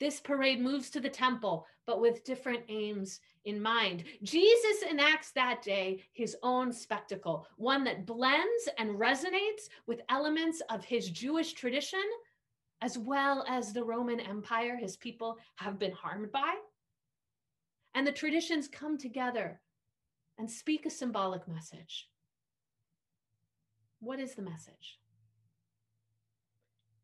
This 0.00 0.18
parade 0.18 0.60
moves 0.60 0.90
to 0.90 0.98
the 0.98 1.08
temple, 1.08 1.68
but 1.86 2.00
with 2.00 2.24
different 2.24 2.64
aims 2.68 3.20
in 3.44 3.62
mind. 3.62 4.02
Jesus 4.24 4.82
enacts 4.90 5.30
that 5.30 5.62
day 5.62 6.02
his 6.14 6.36
own 6.42 6.72
spectacle, 6.72 7.46
one 7.58 7.84
that 7.84 8.04
blends 8.04 8.68
and 8.76 8.98
resonates 8.98 9.68
with 9.86 10.02
elements 10.08 10.62
of 10.68 10.84
his 10.84 11.10
Jewish 11.10 11.52
tradition, 11.52 12.02
as 12.80 12.98
well 12.98 13.44
as 13.48 13.72
the 13.72 13.84
Roman 13.84 14.18
Empire 14.18 14.76
his 14.76 14.96
people 14.96 15.38
have 15.54 15.78
been 15.78 15.92
harmed 15.92 16.32
by. 16.32 16.56
And 17.94 18.04
the 18.04 18.10
traditions 18.10 18.66
come 18.66 18.98
together 18.98 19.60
and 20.42 20.50
speak 20.50 20.84
a 20.84 20.90
symbolic 20.90 21.46
message. 21.46 22.08
What 24.00 24.18
is 24.18 24.34
the 24.34 24.42
message? 24.42 24.98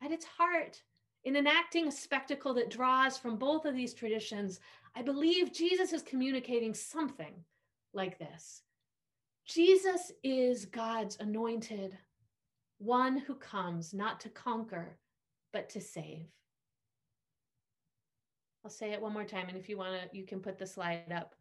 At 0.02 0.10
its 0.10 0.24
heart, 0.24 0.82
in 1.22 1.36
enacting 1.36 1.86
a 1.86 1.92
spectacle 1.92 2.52
that 2.54 2.68
draws 2.68 3.16
from 3.16 3.36
both 3.36 3.64
of 3.64 3.76
these 3.76 3.94
traditions, 3.94 4.58
I 4.96 5.02
believe 5.02 5.52
Jesus 5.52 5.92
is 5.92 6.02
communicating 6.02 6.74
something 6.74 7.32
like 7.92 8.18
this 8.18 8.62
Jesus 9.46 10.10
is 10.24 10.64
God's 10.64 11.16
anointed, 11.20 11.96
one 12.78 13.18
who 13.18 13.36
comes 13.36 13.94
not 13.94 14.18
to 14.18 14.30
conquer, 14.30 14.98
but 15.52 15.68
to 15.70 15.80
save. 15.80 16.26
I'll 18.64 18.70
say 18.72 18.90
it 18.90 19.00
one 19.00 19.12
more 19.12 19.22
time, 19.22 19.46
and 19.46 19.56
if 19.56 19.68
you 19.68 19.76
want 19.76 20.10
to, 20.10 20.16
you 20.16 20.26
can 20.26 20.40
put 20.40 20.58
the 20.58 20.66
slide 20.66 21.12
up. 21.14 21.36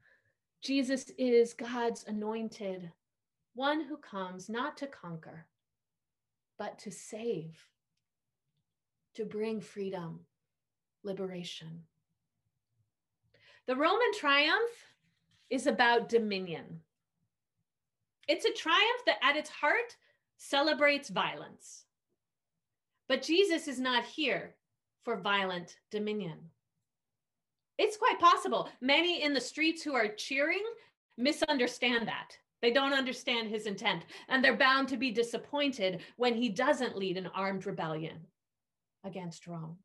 Jesus 0.61 1.11
is 1.17 1.53
God's 1.53 2.03
anointed, 2.07 2.91
one 3.53 3.81
who 3.83 3.97
comes 3.97 4.49
not 4.49 4.77
to 4.77 4.87
conquer, 4.87 5.45
but 6.57 6.79
to 6.79 6.91
save 6.91 7.67
to 9.17 9.25
bring 9.25 9.59
freedom, 9.59 10.19
liberation. 11.03 11.81
The 13.65 13.75
Roman 13.75 14.13
triumph 14.13 14.93
is 15.49 15.65
about 15.65 16.07
dominion. 16.07 16.81
It's 18.27 18.45
a 18.45 18.53
triumph 18.53 19.01
that 19.07 19.17
at 19.23 19.35
its 19.35 19.49
heart 19.49 19.97
celebrates 20.37 21.09
violence. 21.09 21.85
But 23.09 23.23
Jesus 23.23 23.67
is 23.67 23.79
not 23.79 24.05
here 24.05 24.53
for 25.03 25.19
violent 25.19 25.77
dominion. 25.89 26.37
It's 27.77 27.97
quite 27.97 28.19
possible 28.19 28.69
many 28.81 29.23
in 29.23 29.33
the 29.33 29.41
streets 29.41 29.83
who 29.83 29.93
are 29.93 30.07
cheering 30.07 30.63
misunderstand 31.17 32.07
that. 32.07 32.37
They 32.61 32.71
don't 32.71 32.93
understand 32.93 33.49
his 33.49 33.67
intent, 33.67 34.05
and 34.29 34.43
they're 34.43 34.57
bound 34.57 34.87
to 34.89 34.97
be 34.97 35.11
disappointed 35.11 36.01
when 36.15 36.33
he 36.33 36.49
doesn't 36.49 36.97
lead 36.97 37.17
an 37.17 37.29
armed 37.35 37.65
rebellion 37.65 38.17
against 39.03 39.45
Rome. 39.45 39.77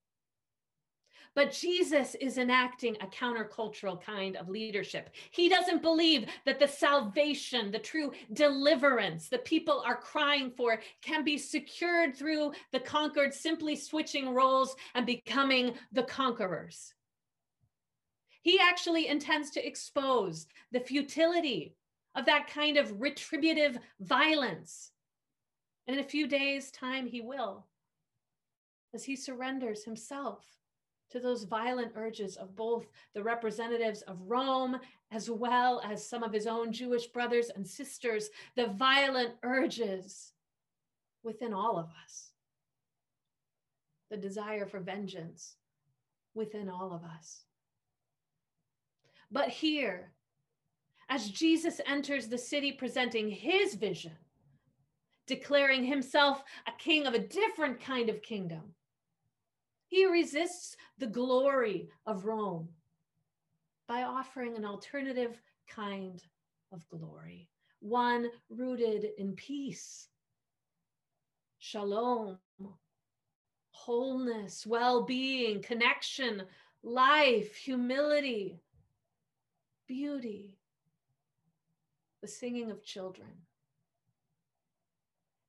But 1.34 1.52
Jesus 1.52 2.14
is 2.16 2.36
enacting 2.36 2.96
a 3.00 3.06
countercultural 3.06 4.02
kind 4.02 4.36
of 4.36 4.50
leadership. 4.50 5.10
He 5.30 5.48
doesn't 5.48 5.80
believe 5.80 6.26
that 6.44 6.58
the 6.58 6.68
salvation, 6.68 7.70
the 7.70 7.78
true 7.78 8.12
deliverance 8.34 9.28
the 9.28 9.38
people 9.38 9.82
are 9.86 9.96
crying 9.96 10.50
for 10.50 10.80
can 11.00 11.24
be 11.24 11.38
secured 11.38 12.16
through 12.16 12.52
the 12.72 12.80
conquered 12.80 13.32
simply 13.32 13.76
switching 13.76 14.34
roles 14.34 14.76
and 14.94 15.06
becoming 15.06 15.74
the 15.92 16.02
conquerors. 16.02 16.92
He 18.42 18.58
actually 18.60 19.08
intends 19.08 19.50
to 19.50 19.66
expose 19.66 20.46
the 20.72 20.80
futility 20.80 21.74
of 22.14 22.26
that 22.26 22.48
kind 22.48 22.76
of 22.76 23.00
retributive 23.00 23.78
violence. 24.00 24.90
And 25.86 25.96
in 25.96 26.04
a 26.04 26.08
few 26.08 26.26
days' 26.26 26.70
time, 26.70 27.06
he 27.06 27.20
will, 27.20 27.66
as 28.94 29.04
he 29.04 29.16
surrenders 29.16 29.84
himself 29.84 30.44
to 31.10 31.20
those 31.20 31.44
violent 31.44 31.92
urges 31.94 32.36
of 32.36 32.56
both 32.56 32.86
the 33.14 33.22
representatives 33.22 34.02
of 34.02 34.18
Rome 34.22 34.78
as 35.10 35.30
well 35.30 35.80
as 35.84 36.06
some 36.06 36.22
of 36.22 36.32
his 36.32 36.46
own 36.46 36.72
Jewish 36.72 37.06
brothers 37.06 37.50
and 37.54 37.66
sisters, 37.66 38.30
the 38.56 38.68
violent 38.68 39.34
urges 39.42 40.32
within 41.22 41.52
all 41.52 41.78
of 41.78 41.90
us, 42.04 42.30
the 44.10 44.16
desire 44.16 44.66
for 44.66 44.80
vengeance 44.80 45.56
within 46.34 46.68
all 46.68 46.92
of 46.92 47.04
us. 47.04 47.44
But 49.32 49.48
here, 49.48 50.12
as 51.08 51.30
Jesus 51.30 51.80
enters 51.86 52.28
the 52.28 52.36
city 52.36 52.70
presenting 52.70 53.30
his 53.30 53.74
vision, 53.74 54.12
declaring 55.26 55.84
himself 55.84 56.44
a 56.66 56.72
king 56.78 57.06
of 57.06 57.14
a 57.14 57.18
different 57.18 57.80
kind 57.80 58.10
of 58.10 58.20
kingdom, 58.20 58.74
he 59.88 60.04
resists 60.04 60.76
the 60.98 61.06
glory 61.06 61.88
of 62.04 62.26
Rome 62.26 62.68
by 63.88 64.02
offering 64.02 64.54
an 64.54 64.66
alternative 64.66 65.40
kind 65.66 66.22
of 66.70 66.86
glory, 66.90 67.48
one 67.80 68.28
rooted 68.50 69.06
in 69.16 69.32
peace, 69.32 70.08
shalom, 71.58 72.38
wholeness, 73.70 74.66
well 74.66 75.04
being, 75.04 75.62
connection, 75.62 76.42
life, 76.82 77.54
humility, 77.56 78.60
beauty, 79.92 80.56
the 82.22 82.26
singing 82.26 82.70
of 82.70 82.82
children. 82.82 83.28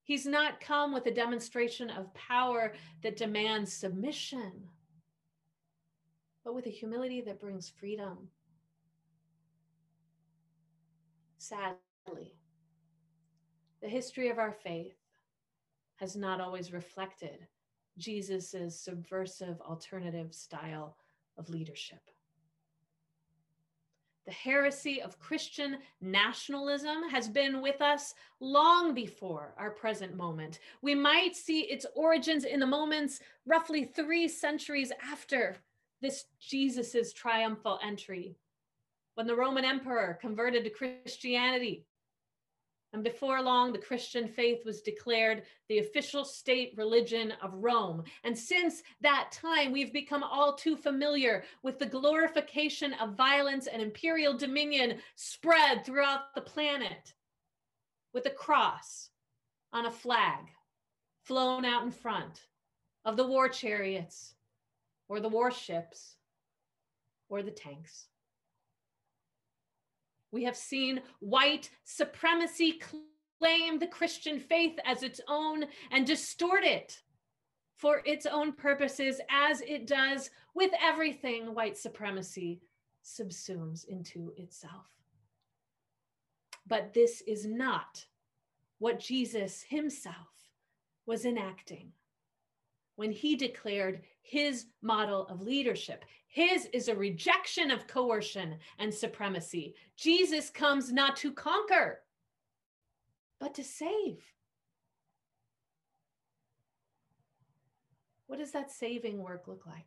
He's 0.04 0.26
not 0.26 0.60
come 0.60 0.94
with 0.94 1.06
a 1.06 1.14
demonstration 1.14 1.90
of 1.90 2.14
power 2.14 2.74
that 3.04 3.16
demands 3.16 3.72
submission, 3.72 4.52
but 6.44 6.54
with 6.54 6.66
a 6.66 6.70
humility 6.70 7.22
that 7.22 7.40
brings 7.40 7.70
freedom. 7.70 8.28
Sadly, 11.38 12.36
the 13.82 13.88
history 13.88 14.30
of 14.30 14.40
our 14.40 14.52
faith 14.52 14.98
has 15.96 16.18
not 16.18 16.42
always 16.42 16.74
reflected 16.74 17.48
Jesus's 17.98 18.78
subversive 18.78 19.62
alternative 19.62 20.34
style 20.34 20.98
of 21.38 21.50
leadership. 21.50 22.02
The 24.26 24.32
heresy 24.32 25.02
of 25.02 25.20
Christian 25.20 25.80
nationalism 26.00 27.10
has 27.10 27.28
been 27.28 27.62
with 27.62 27.82
us 27.82 28.14
long 28.40 28.94
before 28.94 29.54
our 29.58 29.72
present 29.72 30.16
moment. 30.16 30.60
We 30.82 30.96
might 30.96 31.36
see 31.36 31.62
its 31.62 31.86
origins 31.94 32.46
in 32.46 32.62
the 32.62 32.66
moments 32.66 33.20
roughly 33.46 33.84
three 33.84 34.30
centuries 34.30 34.94
after 35.12 35.58
this 36.02 36.26
Jesus's 36.40 37.12
triumphal 37.12 37.80
entry, 37.84 38.36
when 39.16 39.28
the 39.28 39.36
Roman 39.36 39.66
emperor 39.66 40.18
converted 40.22 40.64
to 40.64 40.70
Christianity 40.70 41.86
and 42.94 43.04
before 43.04 43.42
long, 43.42 43.74
the 43.74 43.80
Christian 43.80 44.28
faith 44.28 44.64
was 44.66 44.82
declared 44.82 45.44
the 45.68 45.80
official 45.80 46.24
state 46.24 46.74
religion 46.78 47.34
of 47.42 47.52
Rome. 47.56 48.04
And 48.24 48.38
since 48.38 48.84
that 49.02 49.32
time, 49.32 49.72
we've 49.72 49.92
become 49.92 50.22
all 50.22 50.54
too 50.54 50.78
familiar 50.78 51.44
with 51.64 51.80
the 51.80 51.88
glorification 51.88 52.94
of 52.94 53.18
violence 53.18 53.66
and 53.66 53.82
imperial 53.82 54.38
dominion 54.38 55.00
spread 55.16 55.84
throughout 55.84 56.36
the 56.36 56.42
planet 56.42 57.14
with 58.14 58.28
a 58.28 58.32
cross 58.32 59.10
on 59.74 59.88
a 59.88 59.92
flag 59.92 60.52
flown 61.24 61.66
out 61.66 61.84
in 61.84 61.92
front 61.92 62.46
of 63.06 63.18
the 63.18 63.26
war 63.26 63.50
chariots 63.50 64.36
or 65.10 65.20
the 65.20 65.30
warships 65.30 66.18
or 67.28 67.42
the 67.42 67.50
tanks. 67.50 68.08
We 70.34 70.44
have 70.46 70.58
seen 70.58 71.04
white 71.20 71.70
supremacy 71.84 72.82
claim 73.40 73.78
the 73.78 73.86
Christian 73.86 74.40
faith 74.40 74.80
as 74.84 75.04
its 75.04 75.22
own 75.28 75.66
and 75.92 76.08
distort 76.08 76.64
it 76.64 77.00
for 77.78 78.02
its 78.04 78.26
own 78.26 78.54
purposes, 78.54 79.22
as 79.30 79.62
it 79.62 79.86
does 79.86 80.32
with 80.56 80.72
everything 80.82 81.54
white 81.54 81.78
supremacy 81.78 82.62
subsumes 83.06 83.86
into 83.86 84.34
itself. 84.36 84.88
But 86.66 86.96
this 86.96 87.22
is 87.28 87.46
not 87.46 88.04
what 88.80 89.00
Jesus 89.00 89.62
himself 89.62 90.16
was 91.06 91.26
enacting 91.26 91.92
when 92.96 93.12
he 93.12 93.36
declared 93.36 94.02
his 94.24 94.66
model 94.82 95.28
of 95.28 95.42
leadership. 95.42 96.04
His 96.34 96.66
is 96.74 96.88
a 96.88 96.96
rejection 96.96 97.70
of 97.70 97.86
coercion 97.86 98.58
and 98.80 98.92
supremacy. 98.92 99.76
Jesus 99.96 100.50
comes 100.50 100.92
not 100.92 101.16
to 101.18 101.32
conquer, 101.32 102.00
but 103.40 103.54
to 103.54 103.64
save. 103.64 104.18
What 108.26 108.40
does 108.40 108.52
that 108.54 108.72
saving 108.72 109.22
work 109.22 109.48
look 109.48 109.68
like? 109.68 109.86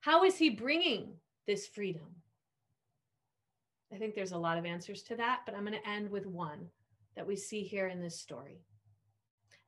How 0.00 0.24
is 0.24 0.36
he 0.36 0.50
bringing 0.50 1.12
this 1.46 1.68
freedom? 1.68 2.16
I 3.94 3.98
think 3.98 4.16
there's 4.16 4.32
a 4.32 4.38
lot 4.38 4.58
of 4.58 4.66
answers 4.66 5.04
to 5.04 5.14
that, 5.18 5.42
but 5.46 5.54
I'm 5.54 5.64
going 5.64 5.80
to 5.80 5.88
end 5.88 6.10
with 6.10 6.26
one 6.26 6.66
that 7.14 7.28
we 7.28 7.36
see 7.36 7.62
here 7.62 7.86
in 7.86 8.00
this 8.00 8.18
story. 8.18 8.64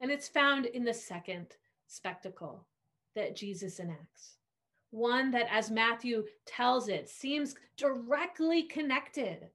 And 0.00 0.10
it's 0.10 0.26
found 0.26 0.66
in 0.66 0.82
the 0.82 0.92
second 0.92 1.46
spectacle 1.86 2.66
that 3.14 3.36
Jesus 3.36 3.78
enacts. 3.78 4.37
One 4.90 5.30
that, 5.32 5.46
as 5.50 5.70
Matthew 5.70 6.24
tells 6.46 6.88
it, 6.88 7.08
seems 7.08 7.54
directly 7.76 8.62
connected 8.64 9.48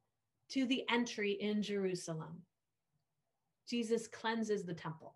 to 0.49 0.65
the 0.65 0.83
entry 0.89 1.31
in 1.31 1.63
Jerusalem. 1.63 2.41
Jesus 3.67 4.07
cleanses 4.07 4.63
the 4.63 4.73
temple. 4.73 5.15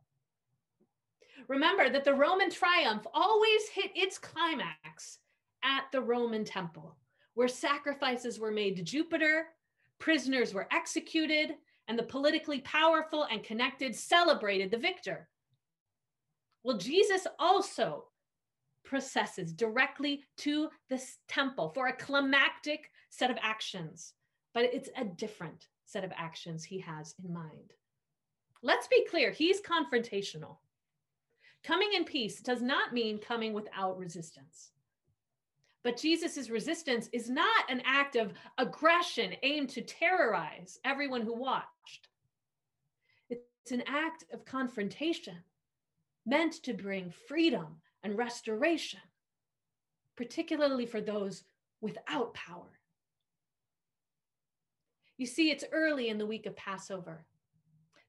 Remember 1.47 1.89
that 1.89 2.03
the 2.03 2.13
Roman 2.13 2.49
triumph 2.49 3.05
always 3.13 3.69
hit 3.69 3.91
its 3.95 4.17
climax 4.17 5.19
at 5.63 5.83
the 5.91 6.01
Roman 6.01 6.43
temple, 6.43 6.97
where 7.35 7.47
sacrifices 7.47 8.39
were 8.39 8.51
made 8.51 8.75
to 8.77 8.81
Jupiter, 8.81 9.47
prisoners 9.99 10.53
were 10.53 10.67
executed, 10.71 11.55
and 11.87 11.97
the 11.97 12.03
politically 12.03 12.61
powerful 12.61 13.27
and 13.31 13.43
connected 13.43 13.95
celebrated 13.95 14.71
the 14.71 14.77
victor. 14.77 15.29
Well, 16.63 16.77
Jesus 16.77 17.27
also 17.39 18.05
processes 18.87 19.53
directly 19.53 20.23
to 20.37 20.69
this 20.89 21.17
temple 21.27 21.69
for 21.69 21.87
a 21.87 21.95
climactic 21.95 22.91
set 23.09 23.29
of 23.29 23.37
actions, 23.41 24.13
but 24.53 24.63
it's 24.63 24.89
a 24.97 25.05
different 25.05 25.67
set 25.85 26.03
of 26.03 26.11
actions 26.15 26.63
he 26.63 26.79
has 26.79 27.13
in 27.23 27.33
mind. 27.33 27.73
Let's 28.63 28.87
be 28.87 29.05
clear, 29.09 29.31
he's 29.31 29.61
confrontational. 29.61 30.57
Coming 31.63 31.89
in 31.95 32.05
peace 32.05 32.39
does 32.39 32.61
not 32.61 32.93
mean 32.93 33.19
coming 33.19 33.53
without 33.53 33.97
resistance. 33.97 34.71
But 35.83 35.97
Jesus' 35.97 36.49
resistance 36.49 37.09
is 37.13 37.29
not 37.29 37.69
an 37.69 37.81
act 37.85 38.15
of 38.15 38.33
aggression 38.57 39.33
aimed 39.43 39.69
to 39.69 39.81
terrorize 39.81 40.79
everyone 40.83 41.21
who 41.21 41.33
watched. 41.33 42.09
It's 43.29 43.71
an 43.71 43.83
act 43.85 44.25
of 44.33 44.45
confrontation 44.45 45.35
meant 46.25 46.53
to 46.63 46.73
bring 46.73 47.11
freedom 47.27 47.77
and 48.03 48.17
restoration, 48.17 48.99
particularly 50.15 50.85
for 50.85 51.01
those 51.01 51.43
without 51.81 52.33
power. 52.33 52.79
You 55.17 55.25
see, 55.25 55.49
it's 55.49 55.65
early 55.71 56.09
in 56.09 56.17
the 56.17 56.25
week 56.25 56.45
of 56.45 56.55
Passover. 56.55 57.25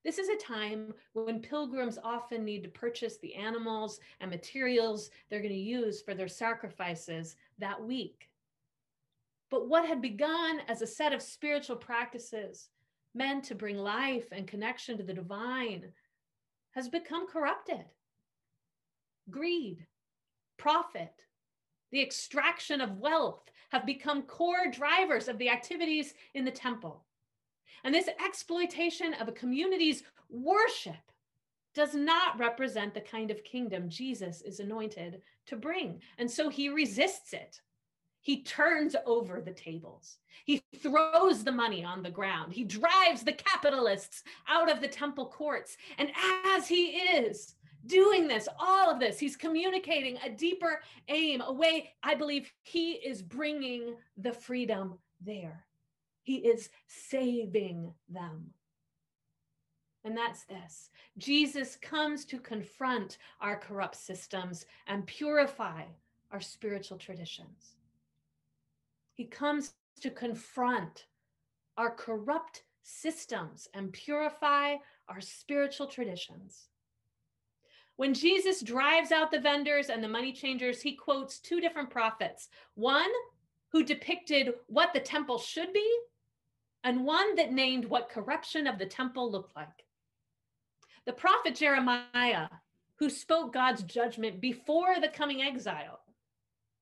This 0.05 0.19
is 0.19 0.29
a 0.29 0.37
time 0.37 0.95
when 1.13 1.41
pilgrims 1.41 1.99
often 2.03 2.45
need 2.45 2.63
to 2.63 2.69
purchase 2.69 3.19
the 3.19 3.35
animals 3.35 3.99
and 4.21 4.31
materials 4.31 5.11
they're 5.29 5.41
going 5.41 5.53
to 5.53 5.59
use 5.59 6.01
for 6.01 6.15
their 6.15 6.29
sacrifices 6.29 7.37
that 7.59 7.83
week. 7.83 8.29
But 9.51 9.69
what 9.69 9.87
had 9.87 10.01
begun 10.01 10.61
as 10.69 10.83
a 10.83 10.87
set 10.87 11.13
of 11.13 11.23
spiritual 11.23 11.77
practices 11.77 12.69
meant 13.15 13.45
to 13.45 13.55
bring 13.55 13.79
life 13.79 14.27
and 14.31 14.47
connection 14.47 14.97
to 14.99 15.03
the 15.03 15.15
divine 15.15 15.93
has 16.73 16.89
become 16.89 17.27
corrupted 17.27 17.85
greed, 19.31 19.87
profit, 20.57 21.15
the 21.91 22.03
extraction 22.03 22.81
of 22.81 22.99
wealth 22.99 23.51
have 23.71 23.87
become 23.87 24.23
core 24.23 24.71
drivers 24.71 25.29
of 25.29 25.39
the 25.39 25.49
activities 25.49 26.15
in 26.35 26.45
the 26.45 26.51
temple. 26.51 27.05
And 27.85 27.95
this 27.95 28.09
exploitation 28.25 29.15
of 29.15 29.29
a 29.29 29.33
community's 29.33 30.03
worship 30.31 30.95
does 31.75 31.95
not 31.95 32.39
represent 32.39 32.95
the 32.95 33.01
kind 33.01 33.31
of 33.31 33.45
kingdom 33.45 33.89
Jesus 33.89 34.43
is 34.43 34.59
anointed 34.59 35.23
to 35.47 35.57
bring. 35.57 36.01
And 36.19 36.31
so 36.31 36.49
he 36.49 36.69
resists 36.69 37.33
it. 37.33 37.61
He 38.21 38.43
turns 38.43 38.97
over 39.07 39.41
the 39.41 39.53
tables. 39.53 40.19
He 40.45 40.63
throws 40.83 41.45
the 41.45 41.53
money 41.53 41.85
on 41.85 42.03
the 42.03 42.11
ground. 42.11 42.53
He 42.53 42.65
drives 42.65 43.23
the 43.23 43.33
capitalists 43.33 44.25
out 44.49 44.71
of 44.71 44.81
the 44.81 44.89
temple 44.89 45.27
courts. 45.27 45.77
And 45.99 46.11
as 46.47 46.67
he 46.67 46.87
is 46.87 47.55
doing 47.89 48.29
this, 48.29 48.49
all 48.59 48.91
of 48.91 49.01
this, 49.01 49.19
he's 49.19 49.37
communicating 49.37 50.19
a 50.25 50.31
deeper 50.31 50.81
aim, 51.09 51.41
a 51.41 51.53
way 51.53 51.95
I 52.03 52.15
believe 52.15 52.53
he 52.63 52.93
is 52.93 53.23
bringing 53.23 53.97
the 54.17 54.33
freedom 54.33 54.99
there. 55.21 55.65
He 56.23 56.37
is 56.37 56.69
saving 56.87 57.93
them. 58.09 58.51
And 60.05 60.17
that's 60.17 60.45
this 60.45 60.91
Jesus 61.19 61.77
comes 61.77 62.25
to 62.27 62.39
confront 62.39 63.19
our 63.41 63.57
corrupt 63.57 63.97
systems 63.97 64.67
and 64.87 65.07
purify 65.07 65.83
our 66.31 66.41
spiritual 66.41 66.99
traditions. 66.99 67.77
He 69.15 69.25
comes 69.25 69.75
to 70.01 70.11
confront 70.11 71.07
our 71.77 71.91
corrupt 71.91 72.63
systems 72.83 73.69
and 73.75 73.93
purify 73.93 74.77
our 75.09 75.21
spiritual 75.21 75.87
traditions. 75.87 76.69
When 77.99 78.15
Jesus 78.15 78.63
drives 78.63 79.11
out 79.11 79.33
the 79.33 79.41
vendors 79.41 79.89
and 79.91 80.03
the 80.05 80.09
money 80.09 80.33
changers, 80.33 80.81
he 80.81 80.95
quotes 80.95 81.41
two 81.41 81.61
different 81.61 81.91
prophets 81.91 82.49
one 82.77 83.11
who 83.73 83.83
depicted 83.83 84.55
what 84.69 84.93
the 84.93 85.01
temple 85.01 85.37
should 85.37 85.73
be, 85.73 85.99
and 86.85 87.05
one 87.05 87.35
that 87.35 87.53
named 87.53 87.85
what 87.85 88.09
corruption 88.09 88.69
of 88.69 88.79
the 88.79 88.87
temple 88.87 89.29
looked 89.33 89.57
like. 89.57 89.85
The 91.07 91.13
prophet 91.13 91.57
Jeremiah, 91.57 92.47
who 93.01 93.11
spoke 93.11 93.53
God's 93.53 93.83
judgment 93.83 94.41
before 94.41 95.01
the 95.01 95.09
coming 95.09 95.43
exile, 95.43 95.99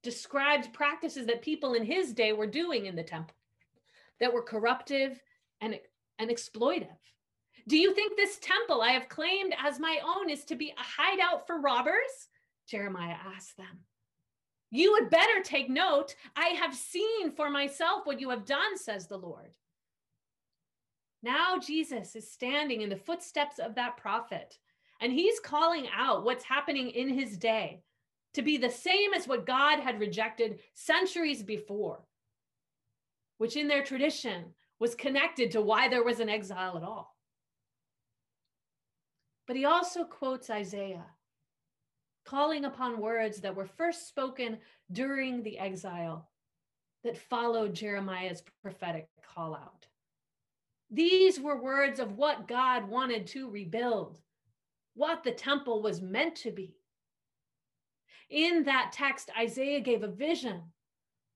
described 0.03 0.75
practices 0.75 1.27
that 1.29 1.41
people 1.41 1.73
in 1.73 1.83
his 1.83 2.13
day 2.13 2.35
were 2.35 2.47
doing 2.47 2.85
in 2.85 2.95
the 2.95 3.03
temple 3.03 3.37
that 4.21 4.35
were 4.35 4.43
corruptive 4.43 5.19
and, 5.63 5.81
and 6.19 6.31
exploitive. 6.31 6.99
Do 7.69 7.77
you 7.77 7.95
think 7.95 8.17
this 8.17 8.39
temple 8.39 8.81
I 8.81 8.93
have 8.93 9.09
claimed 9.09 9.55
as 9.65 9.81
my 9.81 9.99
own 10.07 10.31
is 10.31 10.45
to 10.45 10.55
be 10.55 10.71
a 10.71 10.75
hideout 10.83 11.47
for 11.47 11.61
robbers? 11.61 12.29
Jeremiah 12.69 13.17
asked 13.35 13.57
them. 13.57 13.81
You 14.71 14.93
would 14.93 15.11
better 15.11 15.43
take 15.43 15.69
note. 15.69 16.15
I 16.37 16.49
have 16.49 16.75
seen 16.75 17.33
for 17.33 17.51
myself 17.51 18.03
what 18.05 18.21
you 18.21 18.31
have 18.31 18.45
done, 18.45 18.77
says 18.77 19.07
the 19.07 19.17
Lord. 19.17 19.51
Now 21.23 21.59
Jesus 21.59 22.15
is 22.15 22.31
standing 22.31 22.83
in 22.83 22.89
the 22.89 22.97
footsteps 22.97 23.59
of 23.59 23.75
that 23.75 23.97
prophet, 23.97 24.59
and 25.01 25.13
he's 25.13 25.41
calling 25.41 25.87
out 25.97 26.25
what's 26.25 26.45
happening 26.45 26.91
in 26.91 27.09
his 27.09 27.37
day 27.37 27.83
to 28.35 28.43
be 28.43 28.59
the 28.59 28.71
same 28.71 29.15
as 29.15 29.27
what 29.27 29.47
God 29.47 29.81
had 29.81 29.99
rejected 29.99 30.61
centuries 30.75 31.43
before, 31.43 32.05
which 33.39 33.57
in 33.57 33.67
their 33.67 33.83
tradition 33.83 34.55
was 34.79 34.95
connected 34.95 35.51
to 35.53 35.63
why 35.63 35.89
there 35.89 36.05
was 36.05 36.21
an 36.21 36.29
exile 36.29 36.77
at 36.77 36.83
all. 36.83 37.16
But 39.47 39.57
he 39.57 39.65
also 39.65 40.05
quotes 40.05 40.51
Isaiah, 40.51 41.07
calling 42.25 42.65
upon 42.65 43.01
words 43.01 43.41
that 43.41 43.55
were 43.55 43.67
first 43.67 44.09
spoken 44.09 44.59
during 44.91 45.43
the 45.43 45.59
exile 45.59 46.29
that 47.05 47.17
followed 47.17 47.75
Jeremiah's 47.75 48.43
prophetic 48.63 49.09
call 49.23 49.55
out. 49.55 49.87
These 50.91 51.41
were 51.41 51.61
words 51.61 52.01
of 52.01 52.17
what 52.17 52.49
God 52.49 52.89
wanted 52.89 53.27
to 53.29 53.51
rebuild, 53.51 54.19
what 54.95 55.23
the 55.23 55.33
temple 55.33 55.83
was 55.83 56.01
meant 56.01 56.37
to 56.37 56.51
be. 56.51 56.77
In 58.31 58.65
that 58.65 58.91
text, 58.93 59.31
Isaiah 59.39 59.81
gave 59.81 60.03
a 60.03 60.09
vision 60.09 60.63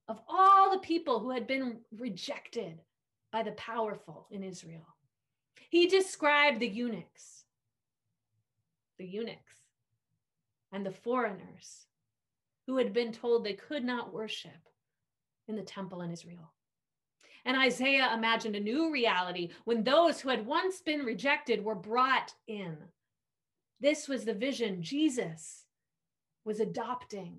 of 0.08 0.20
all 0.28 0.72
the 0.72 0.78
people 0.78 1.20
who 1.20 1.30
had 1.30 1.46
been 1.46 1.78
rejected 1.96 2.80
by 3.30 3.44
the 3.44 3.52
powerful 3.52 4.26
in 4.32 4.42
Israel. 4.42 4.86
He 5.68 5.86
described 5.86 6.58
the 6.58 6.66
eunuchs, 6.66 7.39
the 9.00 9.06
eunuchs, 9.06 9.64
and 10.72 10.84
the 10.84 10.90
foreigners 10.90 11.86
who 12.66 12.76
had 12.76 12.92
been 12.92 13.12
told 13.12 13.42
they 13.42 13.54
could 13.54 13.82
not 13.82 14.12
worship 14.12 14.68
in 15.48 15.56
the 15.56 15.62
temple 15.62 16.02
in 16.02 16.10
Israel. 16.10 16.52
And 17.46 17.56
Isaiah 17.56 18.12
imagined 18.14 18.56
a 18.56 18.60
new 18.60 18.92
reality 18.92 19.48
when 19.64 19.82
those 19.82 20.20
who 20.20 20.28
had 20.28 20.44
once 20.44 20.82
been 20.82 21.00
rejected 21.00 21.64
were 21.64 21.74
brought 21.74 22.34
in. 22.46 22.76
This 23.80 24.06
was 24.06 24.26
the 24.26 24.34
vision 24.34 24.82
Jesus 24.82 25.64
was 26.44 26.60
adopting 26.60 27.38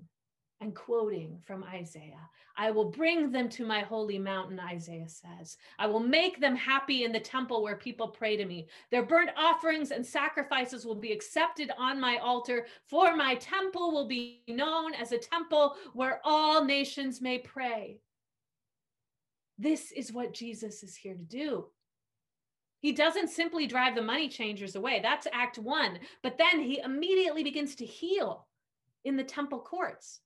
and 0.61 0.75
quoting 0.75 1.39
from 1.43 1.63
Isaiah. 1.63 2.29
I 2.55 2.69
will 2.69 2.91
bring 2.91 3.31
them 3.31 3.49
to 3.49 3.65
my 3.65 3.81
holy 3.81 4.19
mountain, 4.19 4.59
Isaiah 4.59 5.09
says. 5.09 5.57
I 5.79 5.87
will 5.87 5.99
make 5.99 6.39
them 6.39 6.55
happy 6.55 7.03
in 7.03 7.11
the 7.11 7.19
temple 7.19 7.63
where 7.63 7.75
people 7.75 8.07
pray 8.07 8.37
to 8.37 8.45
me. 8.45 8.67
Their 8.91 9.03
burnt 9.03 9.31
offerings 9.35 9.89
and 9.89 10.05
sacrifices 10.05 10.85
will 10.85 10.95
be 10.95 11.11
accepted 11.11 11.71
on 11.77 11.99
my 11.99 12.17
altar, 12.17 12.67
for 12.85 13.15
my 13.15 13.35
temple 13.35 13.91
will 13.91 14.07
be 14.07 14.43
known 14.47 14.93
as 14.93 15.11
a 15.11 15.17
temple 15.17 15.75
where 15.93 16.21
all 16.23 16.63
nations 16.63 17.21
may 17.21 17.39
pray. 17.39 17.99
This 19.57 19.91
is 19.91 20.13
what 20.13 20.33
Jesus 20.33 20.83
is 20.83 20.95
here 20.95 21.15
to 21.15 21.23
do. 21.23 21.65
He 22.81 22.91
doesn't 22.91 23.29
simply 23.29 23.67
drive 23.67 23.95
the 23.95 24.01
money 24.01 24.27
changers 24.27 24.75
away. 24.75 24.99
That's 25.01 25.27
act 25.33 25.57
one. 25.59 25.99
But 26.23 26.37
then 26.37 26.59
he 26.59 26.79
immediately 26.79 27.43
begins 27.43 27.75
to 27.75 27.85
heal 27.85 28.47
in 29.05 29.17
the 29.17 29.23
temple 29.23 29.59
courts. 29.59 30.21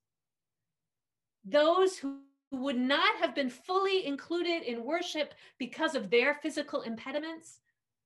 Those 1.45 1.97
who 1.97 2.21
would 2.51 2.77
not 2.77 3.15
have 3.17 3.36
been 3.36 3.49
fully 3.49 4.05
included 4.05 4.63
in 4.63 4.84
worship 4.84 5.34
because 5.60 5.93
of 5.95 6.10
their 6.10 6.36
physical 6.36 6.81
impediments, 6.81 7.60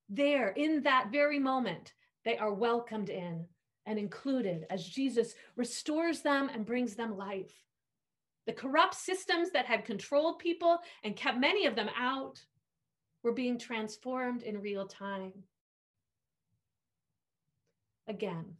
there 0.09 0.49
in 0.49 0.83
that 0.83 1.09
very 1.11 1.39
moment, 1.39 1.93
they 2.25 2.37
are 2.37 2.53
welcomed 2.53 3.09
in 3.09 3.45
and 3.85 3.97
included 3.97 4.65
as 4.69 4.87
Jesus 4.87 5.35
restores 5.55 6.21
them 6.21 6.49
and 6.53 6.65
brings 6.65 6.95
them 6.95 7.17
life. 7.17 7.53
The 8.45 8.53
corrupt 8.53 8.95
systems 8.95 9.51
that 9.51 9.65
had 9.65 9.85
controlled 9.85 10.39
people 10.39 10.79
and 11.03 11.15
kept 11.15 11.37
many 11.37 11.65
of 11.65 11.75
them 11.75 11.89
out 11.97 12.43
were 13.23 13.31
being 13.31 13.57
transformed 13.57 14.43
in 14.43 14.61
real 14.61 14.87
time. 14.87 15.33
Again, 18.07 18.55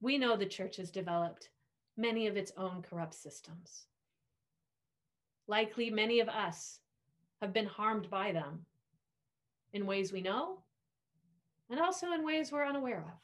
we 0.00 0.16
know 0.16 0.36
the 0.36 0.46
church 0.46 0.76
has 0.76 0.90
developed 0.90 1.48
many 1.98 2.26
of 2.26 2.36
its 2.36 2.52
own 2.56 2.82
corrupt 2.82 3.14
systems. 3.14 3.86
Likely, 5.48 5.90
many 5.90 6.20
of 6.20 6.28
us 6.28 6.80
have 7.42 7.52
been 7.52 7.66
harmed 7.66 8.08
by 8.08 8.32
them 8.32 8.64
in 9.72 9.84
ways 9.84 10.12
we 10.12 10.20
know 10.20 10.58
and 11.70 11.80
also 11.80 12.12
in 12.12 12.24
ways 12.24 12.50
we're 12.50 12.64
unaware 12.64 13.04
of. 13.06 13.20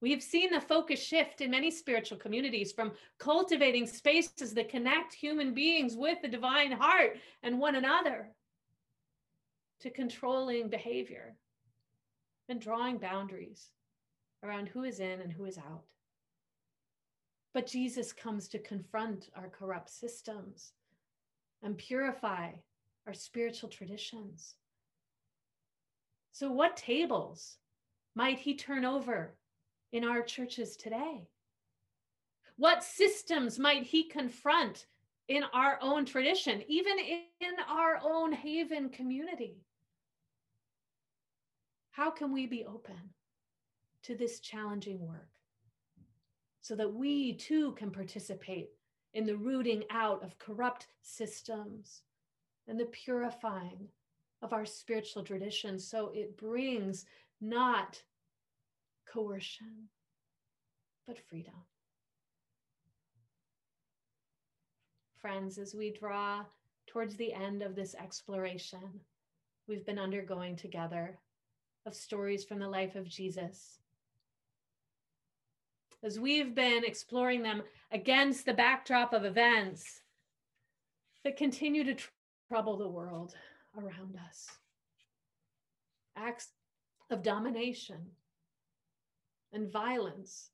We 0.00 0.10
have 0.10 0.22
seen 0.22 0.50
the 0.50 0.60
focus 0.60 1.02
shift 1.02 1.40
in 1.40 1.50
many 1.50 1.70
spiritual 1.70 2.18
communities 2.18 2.70
from 2.70 2.92
cultivating 3.18 3.86
spaces 3.86 4.52
that 4.54 4.68
connect 4.68 5.14
human 5.14 5.54
beings 5.54 5.96
with 5.96 6.20
the 6.20 6.28
divine 6.28 6.72
heart 6.72 7.16
and 7.42 7.58
one 7.58 7.76
another 7.76 8.28
to 9.80 9.90
controlling 9.90 10.68
behavior 10.68 11.36
and 12.48 12.60
drawing 12.60 12.98
boundaries 12.98 13.70
around 14.42 14.68
who 14.68 14.84
is 14.84 15.00
in 15.00 15.20
and 15.20 15.32
who 15.32 15.46
is 15.46 15.58
out. 15.58 15.84
But 17.56 17.66
Jesus 17.66 18.12
comes 18.12 18.48
to 18.48 18.58
confront 18.58 19.30
our 19.34 19.48
corrupt 19.48 19.88
systems 19.88 20.74
and 21.62 21.78
purify 21.78 22.50
our 23.06 23.14
spiritual 23.14 23.70
traditions. 23.70 24.56
So, 26.32 26.52
what 26.52 26.76
tables 26.76 27.56
might 28.14 28.38
he 28.38 28.56
turn 28.56 28.84
over 28.84 29.38
in 29.90 30.04
our 30.04 30.20
churches 30.20 30.76
today? 30.76 31.30
What 32.58 32.84
systems 32.84 33.58
might 33.58 33.84
he 33.84 34.04
confront 34.04 34.84
in 35.28 35.42
our 35.54 35.78
own 35.80 36.04
tradition, 36.04 36.62
even 36.68 36.98
in 36.98 37.54
our 37.70 37.98
own 38.04 38.34
haven 38.34 38.90
community? 38.90 39.62
How 41.92 42.10
can 42.10 42.34
we 42.34 42.46
be 42.46 42.66
open 42.66 43.14
to 44.02 44.14
this 44.14 44.40
challenging 44.40 45.00
work 45.08 45.35
so 46.66 46.74
that 46.74 46.92
we 46.92 47.34
too 47.34 47.72
can 47.72 47.90
participate 47.90 48.70
in 49.14 49.24
the 49.24 49.36
rooting 49.36 49.84
out 49.90 50.22
of 50.22 50.38
corrupt 50.38 50.88
systems 51.02 52.02
and 52.66 52.78
the 52.78 52.86
purifying 52.86 53.88
of 54.42 54.52
our 54.52 54.66
spiritual 54.66 55.22
traditions 55.22 55.86
so 55.86 56.10
it 56.14 56.36
brings 56.36 57.06
not 57.40 58.02
coercion, 59.06 59.88
but 61.06 61.18
freedom. 61.28 61.54
friends, 65.26 65.58
as 65.58 65.74
we 65.74 65.90
draw 65.90 66.44
towards 66.86 67.16
the 67.16 67.32
end 67.32 67.60
of 67.60 67.74
this 67.74 67.96
exploration 67.96 69.00
we've 69.66 69.84
been 69.84 69.98
undergoing 69.98 70.54
together 70.54 71.18
of 71.84 71.96
stories 71.96 72.44
from 72.44 72.60
the 72.60 72.68
life 72.68 72.94
of 72.94 73.08
Jesus. 73.08 73.80
As 76.06 76.20
we've 76.20 76.54
been 76.54 76.84
exploring 76.84 77.42
them 77.42 77.64
against 77.90 78.46
the 78.46 78.54
backdrop 78.54 79.12
of 79.12 79.24
events 79.24 80.02
that 81.24 81.36
continue 81.36 81.82
to 81.82 81.94
tr- 81.94 82.10
trouble 82.48 82.76
the 82.76 82.86
world 82.86 83.34
around 83.76 84.16
us, 84.24 84.46
acts 86.14 86.50
of 87.10 87.24
domination 87.24 88.12
and 89.52 89.68
violence, 89.68 90.50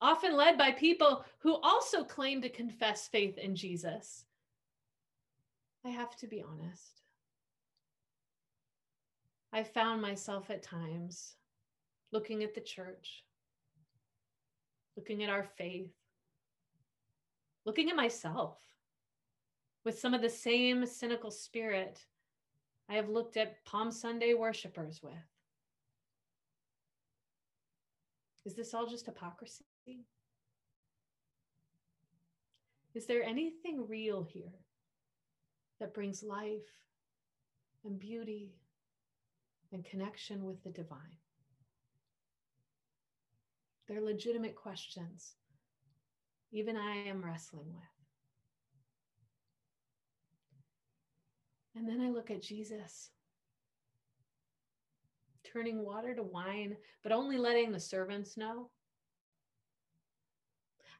often 0.00 0.34
led 0.34 0.56
by 0.56 0.70
people 0.70 1.22
who 1.40 1.60
also 1.60 2.02
claim 2.02 2.40
to 2.40 2.48
confess 2.48 3.06
faith 3.06 3.36
in 3.36 3.54
Jesus. 3.54 4.24
I 5.84 5.90
have 5.90 6.16
to 6.16 6.26
be 6.26 6.42
honest. 6.42 7.02
I 9.52 9.62
found 9.62 10.00
myself 10.00 10.48
at 10.48 10.62
times 10.62 11.34
looking 12.12 12.42
at 12.42 12.54
the 12.54 12.62
church, 12.62 13.24
looking 15.00 15.22
at 15.22 15.30
our 15.30 15.44
faith, 15.56 15.94
looking 17.64 17.88
at 17.88 17.96
myself 17.96 18.58
with 19.82 19.98
some 19.98 20.12
of 20.12 20.20
the 20.20 20.28
same 20.28 20.84
cynical 20.84 21.30
spirit 21.30 22.04
I 22.86 22.96
have 22.96 23.08
looked 23.08 23.38
at 23.38 23.64
Palm 23.64 23.90
Sunday 23.90 24.34
worshipers 24.34 25.00
with. 25.02 25.14
Is 28.44 28.54
this 28.54 28.74
all 28.74 28.86
just 28.86 29.06
hypocrisy? 29.06 29.64
Is 32.94 33.06
there 33.06 33.22
anything 33.22 33.88
real 33.88 34.22
here 34.22 34.52
that 35.78 35.94
brings 35.94 36.22
life 36.22 36.60
and 37.86 37.98
beauty 37.98 38.52
and 39.72 39.82
connection 39.82 40.44
with 40.44 40.62
the 40.62 40.70
divine? 40.70 41.19
They're 43.90 44.00
legitimate 44.00 44.54
questions. 44.54 45.34
Even 46.52 46.76
I 46.76 47.08
am 47.08 47.24
wrestling 47.24 47.66
with. 47.74 47.82
And 51.74 51.88
then 51.88 52.00
I 52.00 52.10
look 52.10 52.30
at 52.30 52.40
Jesus 52.40 53.10
turning 55.52 55.84
water 55.84 56.14
to 56.14 56.22
wine, 56.22 56.76
but 57.02 57.10
only 57.10 57.36
letting 57.36 57.72
the 57.72 57.80
servants 57.80 58.36
know. 58.36 58.70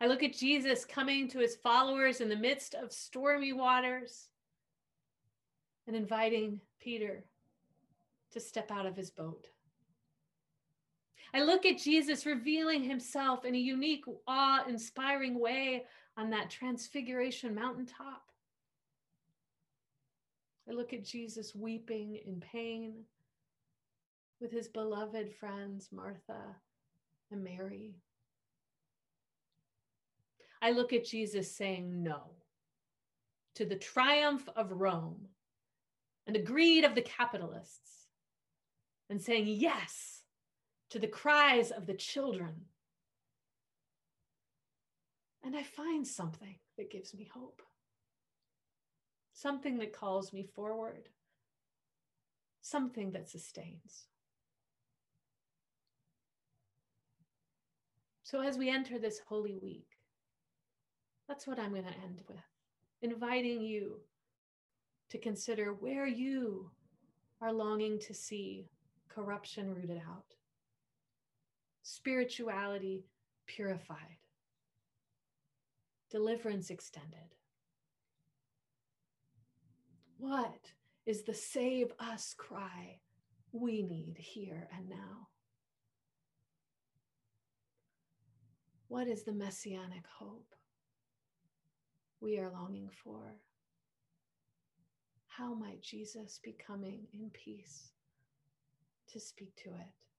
I 0.00 0.08
look 0.08 0.24
at 0.24 0.36
Jesus 0.36 0.84
coming 0.84 1.28
to 1.28 1.38
his 1.38 1.54
followers 1.54 2.20
in 2.20 2.28
the 2.28 2.34
midst 2.34 2.74
of 2.74 2.92
stormy 2.92 3.52
waters 3.52 4.30
and 5.86 5.94
inviting 5.94 6.60
Peter 6.80 7.24
to 8.32 8.40
step 8.40 8.72
out 8.72 8.86
of 8.86 8.96
his 8.96 9.10
boat. 9.10 9.46
I 11.32 11.42
look 11.42 11.64
at 11.64 11.78
Jesus 11.78 12.26
revealing 12.26 12.82
himself 12.82 13.44
in 13.44 13.54
a 13.54 13.58
unique, 13.58 14.04
awe 14.26 14.64
inspiring 14.68 15.38
way 15.38 15.84
on 16.16 16.30
that 16.30 16.50
transfiguration 16.50 17.54
mountaintop. 17.54 18.22
I 20.68 20.72
look 20.72 20.92
at 20.92 21.04
Jesus 21.04 21.54
weeping 21.54 22.20
in 22.26 22.40
pain 22.40 23.04
with 24.40 24.50
his 24.50 24.68
beloved 24.68 25.32
friends, 25.32 25.88
Martha 25.92 26.56
and 27.30 27.44
Mary. 27.44 27.94
I 30.62 30.72
look 30.72 30.92
at 30.92 31.04
Jesus 31.04 31.50
saying 31.50 32.02
no 32.02 32.20
to 33.54 33.64
the 33.64 33.76
triumph 33.76 34.48
of 34.56 34.72
Rome 34.72 35.28
and 36.26 36.34
the 36.36 36.42
greed 36.42 36.84
of 36.84 36.94
the 36.94 37.02
capitalists, 37.02 38.06
and 39.08 39.20
saying 39.20 39.46
yes 39.48 40.19
to 40.90 40.98
the 40.98 41.08
cries 41.08 41.70
of 41.70 41.86
the 41.86 41.94
children. 41.94 42.54
And 45.42 45.56
I 45.56 45.62
find 45.62 46.06
something 46.06 46.56
that 46.76 46.90
gives 46.90 47.14
me 47.14 47.28
hope, 47.32 47.62
something 49.32 49.78
that 49.78 49.92
calls 49.92 50.32
me 50.32 50.42
forward, 50.54 51.08
something 52.60 53.12
that 53.12 53.28
sustains. 53.28 54.06
So, 58.22 58.42
as 58.42 58.58
we 58.58 58.70
enter 58.70 58.98
this 58.98 59.20
Holy 59.26 59.56
Week, 59.56 59.88
that's 61.26 61.46
what 61.46 61.58
I'm 61.58 61.72
going 61.72 61.84
to 61.84 62.00
end 62.04 62.20
with, 62.28 62.38
inviting 63.02 63.60
you 63.60 64.00
to 65.10 65.18
consider 65.18 65.72
where 65.72 66.06
you 66.06 66.70
are 67.40 67.52
longing 67.52 67.98
to 68.00 68.14
see 68.14 68.68
corruption 69.08 69.74
rooted 69.74 70.00
out, 70.08 70.34
spirituality 71.82 73.04
purified, 73.46 74.18
deliverance 76.10 76.70
extended. 76.70 77.34
What 80.18 80.72
is 81.06 81.22
the 81.22 81.34
save 81.34 81.92
us 81.98 82.34
cry 82.36 83.00
we 83.52 83.82
need 83.82 84.16
here 84.18 84.68
and 84.76 84.88
now? 84.88 85.28
What 88.88 89.06
is 89.06 89.22
the 89.22 89.32
messianic 89.32 90.04
hope 90.18 90.54
we 92.20 92.38
are 92.38 92.50
longing 92.50 92.90
for? 93.02 93.36
How 95.28 95.54
might 95.54 95.80
Jesus 95.80 96.40
be 96.42 96.54
coming 96.66 97.06
in 97.14 97.30
peace 97.30 97.92
to 99.12 99.20
speak 99.20 99.54
to 99.62 99.70
it? 99.70 100.09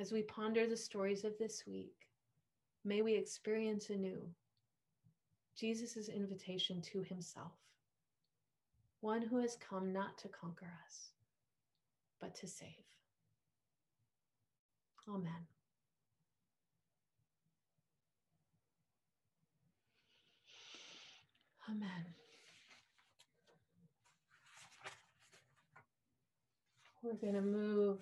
As 0.00 0.10
we 0.10 0.22
ponder 0.22 0.66
the 0.66 0.76
stories 0.76 1.24
of 1.24 1.36
this 1.38 1.64
week, 1.66 2.08
may 2.84 3.02
we 3.02 3.14
experience 3.14 3.90
anew 3.90 4.20
Jesus' 5.54 6.08
invitation 6.08 6.80
to 6.80 7.02
himself, 7.02 7.52
one 9.00 9.20
who 9.20 9.38
has 9.38 9.56
come 9.56 9.92
not 9.92 10.16
to 10.18 10.28
conquer 10.28 10.72
us, 10.86 11.10
but 12.20 12.34
to 12.36 12.46
save. 12.46 12.68
Amen. 15.08 15.46
Amen. 21.68 22.06
We're 27.02 27.14
going 27.14 27.34
to 27.34 27.42
move 27.42 27.98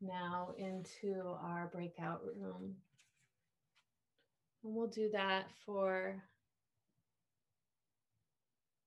now 0.00 0.54
into 0.58 1.36
our 1.42 1.70
breakout 1.72 2.22
room. 2.36 2.74
And 4.64 4.74
we'll 4.74 4.88
do 4.88 5.08
that 5.12 5.46
for, 5.64 6.22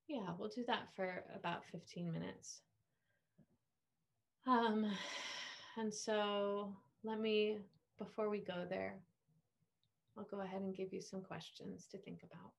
yeah, 0.08 0.28
we'll 0.38 0.50
do 0.50 0.64
that 0.68 0.90
for 0.96 1.24
about 1.36 1.66
15 1.72 2.12
minutes. 2.12 2.62
Um, 4.48 4.86
and 5.78 5.94
so 5.94 6.76
let 7.04 7.20
me, 7.20 7.58
before 7.98 8.30
we 8.30 8.40
go 8.40 8.66
there, 8.70 8.96
I'll 10.18 10.26
go 10.26 10.42
ahead 10.42 10.62
and 10.62 10.76
give 10.76 10.92
you 10.92 11.02
some 11.02 11.22
questions 11.22 11.88
to 11.92 11.98
think 11.98 12.20
about. 12.24 12.52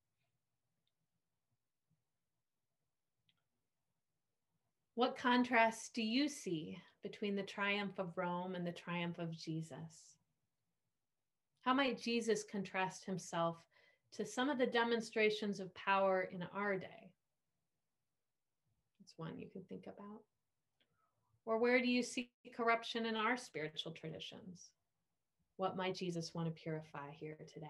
What 4.94 5.16
contrasts 5.16 5.90
do 5.90 6.02
you 6.02 6.28
see 6.28 6.78
between 7.02 7.36
the 7.36 7.42
triumph 7.42 7.98
of 7.98 8.16
Rome 8.16 8.54
and 8.54 8.66
the 8.66 8.72
triumph 8.72 9.18
of 9.18 9.36
Jesus? 9.36 10.16
How 11.62 11.74
might 11.74 12.00
Jesus 12.00 12.44
contrast 12.50 13.04
himself 13.04 13.56
to 14.14 14.26
some 14.26 14.50
of 14.50 14.58
the 14.58 14.66
demonstrations 14.66 15.60
of 15.60 15.74
power 15.74 16.28
in 16.32 16.44
our 16.54 16.76
day? 16.76 17.12
That's 19.00 19.14
one 19.16 19.38
you 19.38 19.48
can 19.48 19.62
think 19.62 19.84
about. 19.86 20.22
Or 21.44 21.58
where 21.58 21.80
do 21.80 21.88
you 21.88 22.02
see 22.02 22.30
corruption 22.54 23.06
in 23.06 23.16
our 23.16 23.36
spiritual 23.36 23.92
traditions? 23.92 24.70
What 25.56 25.76
might 25.76 25.96
Jesus 25.96 26.34
want 26.34 26.48
to 26.48 26.62
purify 26.62 27.10
here 27.12 27.36
today? 27.52 27.66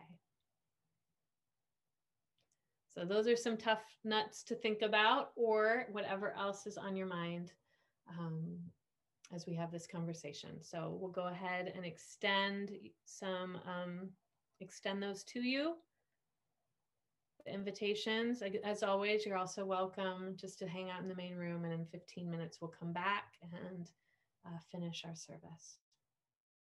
So 2.95 3.07
those 3.07 3.27
are 3.27 3.37
some 3.37 3.57
tough 3.57 3.83
nuts 4.05 4.43
to 4.45 4.55
think 4.55 4.83
about, 4.83 5.31
or 5.35 5.87
whatever 5.93 6.35
else 6.37 6.67
is 6.67 6.77
on 6.77 6.95
your 6.95 7.07
mind 7.07 7.53
um, 8.19 8.59
as 9.33 9.47
we 9.47 9.55
have 9.55 9.71
this 9.73 9.87
conversation. 9.87 10.63
So 10.63 10.97
we'll 11.01 11.11
go 11.11 11.29
ahead 11.29 11.73
and 11.75 11.85
extend 11.85 12.71
some, 13.05 13.59
um, 13.67 14.11
extend 14.61 15.03
those 15.03 15.25
to 15.25 15.41
you. 15.41 15.77
The 17.45 17.55
invitations, 17.55 18.43
as 18.65 18.83
always, 18.83 19.27
you're 19.27 19.37
also 19.37 19.65
welcome 19.65 20.37
just 20.37 20.59
to 20.61 20.69
hang 20.69 20.91
out 20.91 21.03
in 21.03 21.09
the 21.09 21.17
main 21.17 21.35
room, 21.35 21.65
and 21.65 21.73
in 21.73 21.85
15 21.87 22.31
minutes 22.31 22.61
we'll 22.61 22.73
come 22.79 22.93
back 22.93 23.35
and 23.43 23.91
uh, 24.47 24.59
finish 24.71 25.05
our 25.07 25.17
service. 25.17 25.79